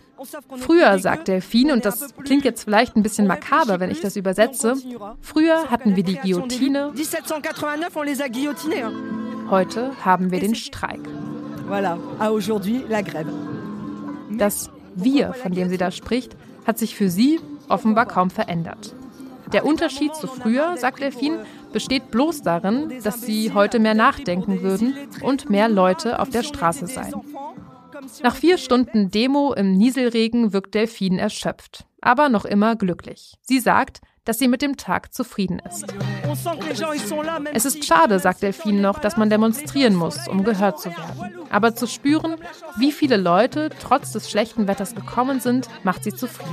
Früher, 0.58 0.98
sagt 0.98 1.28
Delphine, 1.28 1.72
und 1.72 1.84
das 1.84 2.14
klingt 2.16 2.44
jetzt 2.44 2.64
vielleicht 2.64 2.96
ein 2.96 3.02
bisschen 3.02 3.26
makaber, 3.26 3.80
wenn 3.80 3.90
ich 3.90 4.00
das 4.00 4.16
übersetze, 4.16 4.76
früher 5.20 5.70
hatten 5.70 5.96
wir 5.96 6.04
die 6.04 6.16
Guillotine, 6.16 6.92
heute 9.50 10.04
haben 10.04 10.30
wir 10.30 10.40
den 10.40 10.54
Streik. 10.54 11.00
Das 14.30 14.70
Wir, 14.94 15.32
von 15.32 15.52
dem 15.52 15.68
sie 15.70 15.78
da 15.78 15.90
spricht, 15.90 16.36
hat 16.66 16.78
sich 16.78 16.94
für 16.94 17.08
sie 17.08 17.40
offenbar 17.68 18.06
kaum 18.06 18.30
verändert. 18.30 18.94
Der 19.52 19.64
Unterschied 19.66 20.14
zu 20.14 20.26
früher, 20.26 20.76
sagt 20.76 21.00
Delphine, 21.00 21.44
besteht 21.72 22.10
bloß 22.10 22.42
darin, 22.42 23.00
dass 23.02 23.22
sie 23.22 23.52
heute 23.52 23.78
mehr 23.78 23.94
nachdenken 23.94 24.62
würden 24.62 24.94
und 25.22 25.50
mehr 25.50 25.68
Leute 25.68 26.18
auf 26.18 26.30
der 26.30 26.42
Straße 26.42 26.86
seien. 26.86 27.14
Nach 28.22 28.34
vier 28.34 28.58
Stunden 28.58 29.10
Demo 29.10 29.52
im 29.52 29.72
Nieselregen 29.72 30.52
wirkt 30.52 30.74
Delphine 30.74 31.20
erschöpft, 31.20 31.86
aber 32.00 32.28
noch 32.28 32.44
immer 32.44 32.76
glücklich. 32.76 33.34
Sie 33.42 33.60
sagt, 33.60 34.00
dass 34.24 34.38
sie 34.38 34.48
mit 34.48 34.62
dem 34.62 34.76
Tag 34.76 35.12
zufrieden 35.12 35.60
ist. 35.68 35.84
Es 37.52 37.64
ist 37.64 37.84
schade, 37.84 38.18
sagt 38.18 38.42
Delphine 38.42 38.80
noch, 38.80 38.98
dass 39.00 39.16
man 39.16 39.30
demonstrieren 39.30 39.94
muss, 39.94 40.28
um 40.28 40.44
gehört 40.44 40.80
zu 40.80 40.90
werden. 40.90 41.48
Aber 41.50 41.74
zu 41.74 41.86
spüren, 41.86 42.36
wie 42.76 42.92
viele 42.92 43.16
Leute 43.16 43.70
trotz 43.80 44.12
des 44.12 44.30
schlechten 44.30 44.68
Wetters 44.68 44.94
gekommen 44.94 45.40
sind, 45.40 45.68
macht 45.82 46.04
sie 46.04 46.14
zufrieden. 46.14 46.52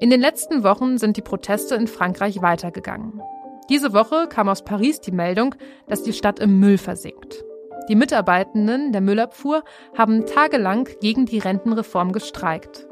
In 0.00 0.10
den 0.10 0.20
letzten 0.20 0.62
Wochen 0.62 0.96
sind 0.96 1.16
die 1.16 1.22
Proteste 1.22 1.74
in 1.74 1.88
Frankreich 1.88 2.40
weitergegangen. 2.40 3.20
Diese 3.68 3.92
Woche 3.92 4.28
kam 4.28 4.48
aus 4.48 4.62
Paris 4.62 5.00
die 5.00 5.10
Meldung, 5.10 5.56
dass 5.88 6.04
die 6.04 6.12
Stadt 6.12 6.38
im 6.38 6.60
Müll 6.60 6.78
versinkt. 6.78 7.44
Die 7.88 7.96
Mitarbeitenden 7.96 8.92
der 8.92 9.00
Müllabfuhr 9.00 9.64
haben 9.96 10.24
tagelang 10.24 10.88
gegen 11.00 11.26
die 11.26 11.40
Rentenreform 11.40 12.12
gestreikt. 12.12 12.86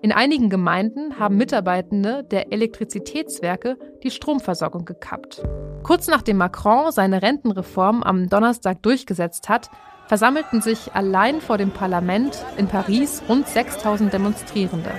In 0.00 0.12
einigen 0.12 0.48
Gemeinden 0.48 1.18
haben 1.18 1.36
Mitarbeitende 1.36 2.24
der 2.24 2.52
Elektrizitätswerke 2.52 3.76
die 4.02 4.10
Stromversorgung 4.10 4.86
gekappt. 4.86 5.42
Kurz 5.82 6.06
nachdem 6.06 6.38
Macron 6.38 6.90
seine 6.90 7.20
Rentenreform 7.20 8.02
am 8.02 8.30
Donnerstag 8.30 8.82
durchgesetzt 8.82 9.50
hat, 9.50 9.68
versammelten 10.06 10.62
sich 10.62 10.94
allein 10.94 11.42
vor 11.42 11.58
dem 11.58 11.72
Parlament 11.72 12.44
in 12.56 12.66
Paris 12.66 13.22
rund 13.28 13.46
6000 13.46 14.10
Demonstrierende. 14.10 14.92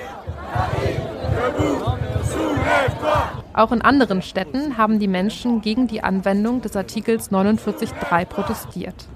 Auch 3.53 3.71
in 3.71 3.81
anderen 3.81 4.21
Städten 4.21 4.77
haben 4.77 4.99
die 4.99 5.07
Menschen 5.07 5.61
gegen 5.61 5.87
die 5.87 6.03
Anwendung 6.03 6.61
des 6.61 6.75
Artikels 6.75 7.31
49.3 7.31 8.25
protestiert. 8.25 9.07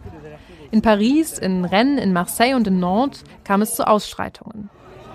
In 0.72 0.82
Paris, 0.82 1.38
in 1.38 1.66
Rennes, 1.66 2.04
in 2.04 2.14
Marseille 2.14 2.56
und 2.56 2.66
in 2.66 2.80
Nantes 2.80 3.24
kam 3.44 3.62
es 3.62 3.76
zu 3.76 3.88
Ausschreitungen. 3.88 4.70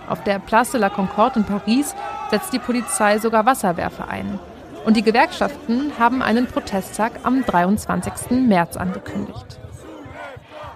Auf 0.08 0.22
der 0.22 0.38
Place 0.38 0.72
de 0.72 0.80
la 0.80 0.90
Concorde 0.90 1.40
in 1.40 1.44
Paris 1.44 1.94
setzt 2.30 2.52
die 2.52 2.58
Polizei 2.58 3.18
sogar 3.18 3.46
Wasserwerfer 3.46 4.08
ein. 4.08 4.38
Und 4.84 4.96
die 4.96 5.02
Gewerkschaften 5.02 5.92
haben 5.98 6.22
einen 6.22 6.46
Protesttag 6.46 7.12
am 7.24 7.44
23. 7.44 8.30
März 8.46 8.76
angekündigt. 8.76 9.58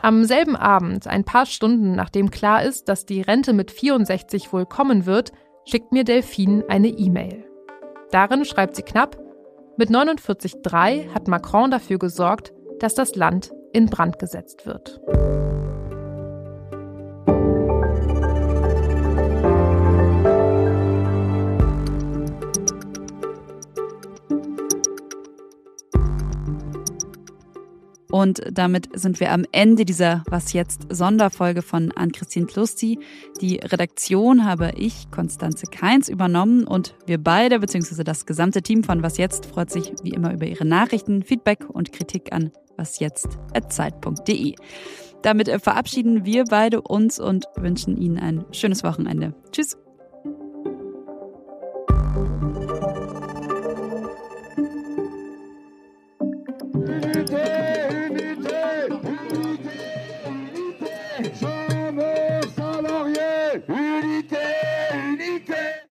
Am 0.03 0.24
selben 0.24 0.57
Abend, 0.57 1.07
ein 1.07 1.24
paar 1.24 1.46
Stunden 1.46 1.94
nachdem 1.94 2.31
klar 2.31 2.64
ist, 2.64 2.88
dass 2.88 3.07
die 3.07 3.20
Rente 3.20 3.53
mit 3.53 3.70
64 3.70 4.53
wohl 4.53 4.66
kommen 4.66 5.07
wird, 5.07 5.33
schickt 5.64 5.92
mir 5.92 6.05
Delphine 6.05 6.64
eine 6.68 6.88
E-Mail. 6.88 7.44
Darin 8.11 8.44
schreibt 8.44 8.77
sie 8.77 8.83
knapp, 8.83 9.18
mit 9.77 9.90
49.3 9.90 11.14
hat 11.14 11.29
Macron 11.29 11.70
dafür 11.70 11.99
gesorgt, 11.99 12.53
dass 12.81 12.94
das 12.94 13.14
Land 13.14 13.53
in 13.73 13.87
Brand 13.87 14.18
gesetzt 14.18 14.66
wird. 14.66 15.01
Und 28.11 28.42
damit 28.50 28.88
sind 28.92 29.21
wir 29.21 29.33
am 29.33 29.44
Ende 29.52 29.85
dieser 29.85 30.25
Was 30.29 30.52
jetzt 30.52 30.87
Sonderfolge 30.90 31.63
von 31.63 31.92
Ann-Christine 31.92 32.46
Klusti. 32.46 32.98
Die 33.40 33.56
Redaktion 33.56 34.44
habe 34.44 34.73
ich, 34.77 35.11
Konstanze 35.11 35.67
Keins, 35.67 36.08
übernommen 36.08 36.65
und 36.65 36.94
wir 37.06 37.19
beide, 37.19 37.61
beziehungsweise 37.61 38.04
das 38.04 38.27
gesamte 38.27 38.63
Team 38.63 38.83
von 38.85 39.02
Was 39.02 39.17
jetzt, 39.17 39.46
freut 39.46 39.71
sich 39.71 39.92
wie 40.02 40.11
immer 40.11 40.33
über 40.33 40.46
Ihre 40.46 40.65
Nachrichten, 40.65 41.23
Feedback 41.23 41.69
und 41.69 41.92
Kritik 41.92 42.33
an 42.33 42.50
wasjetzt.zeit.de. 42.77 44.54
Damit 45.23 45.48
verabschieden 45.63 46.25
wir 46.25 46.44
beide 46.44 46.81
uns 46.81 47.21
und 47.21 47.44
wünschen 47.56 47.96
Ihnen 47.96 48.19
ein 48.19 48.44
schönes 48.52 48.83
Wochenende. 48.83 49.35
Tschüss. 49.52 49.77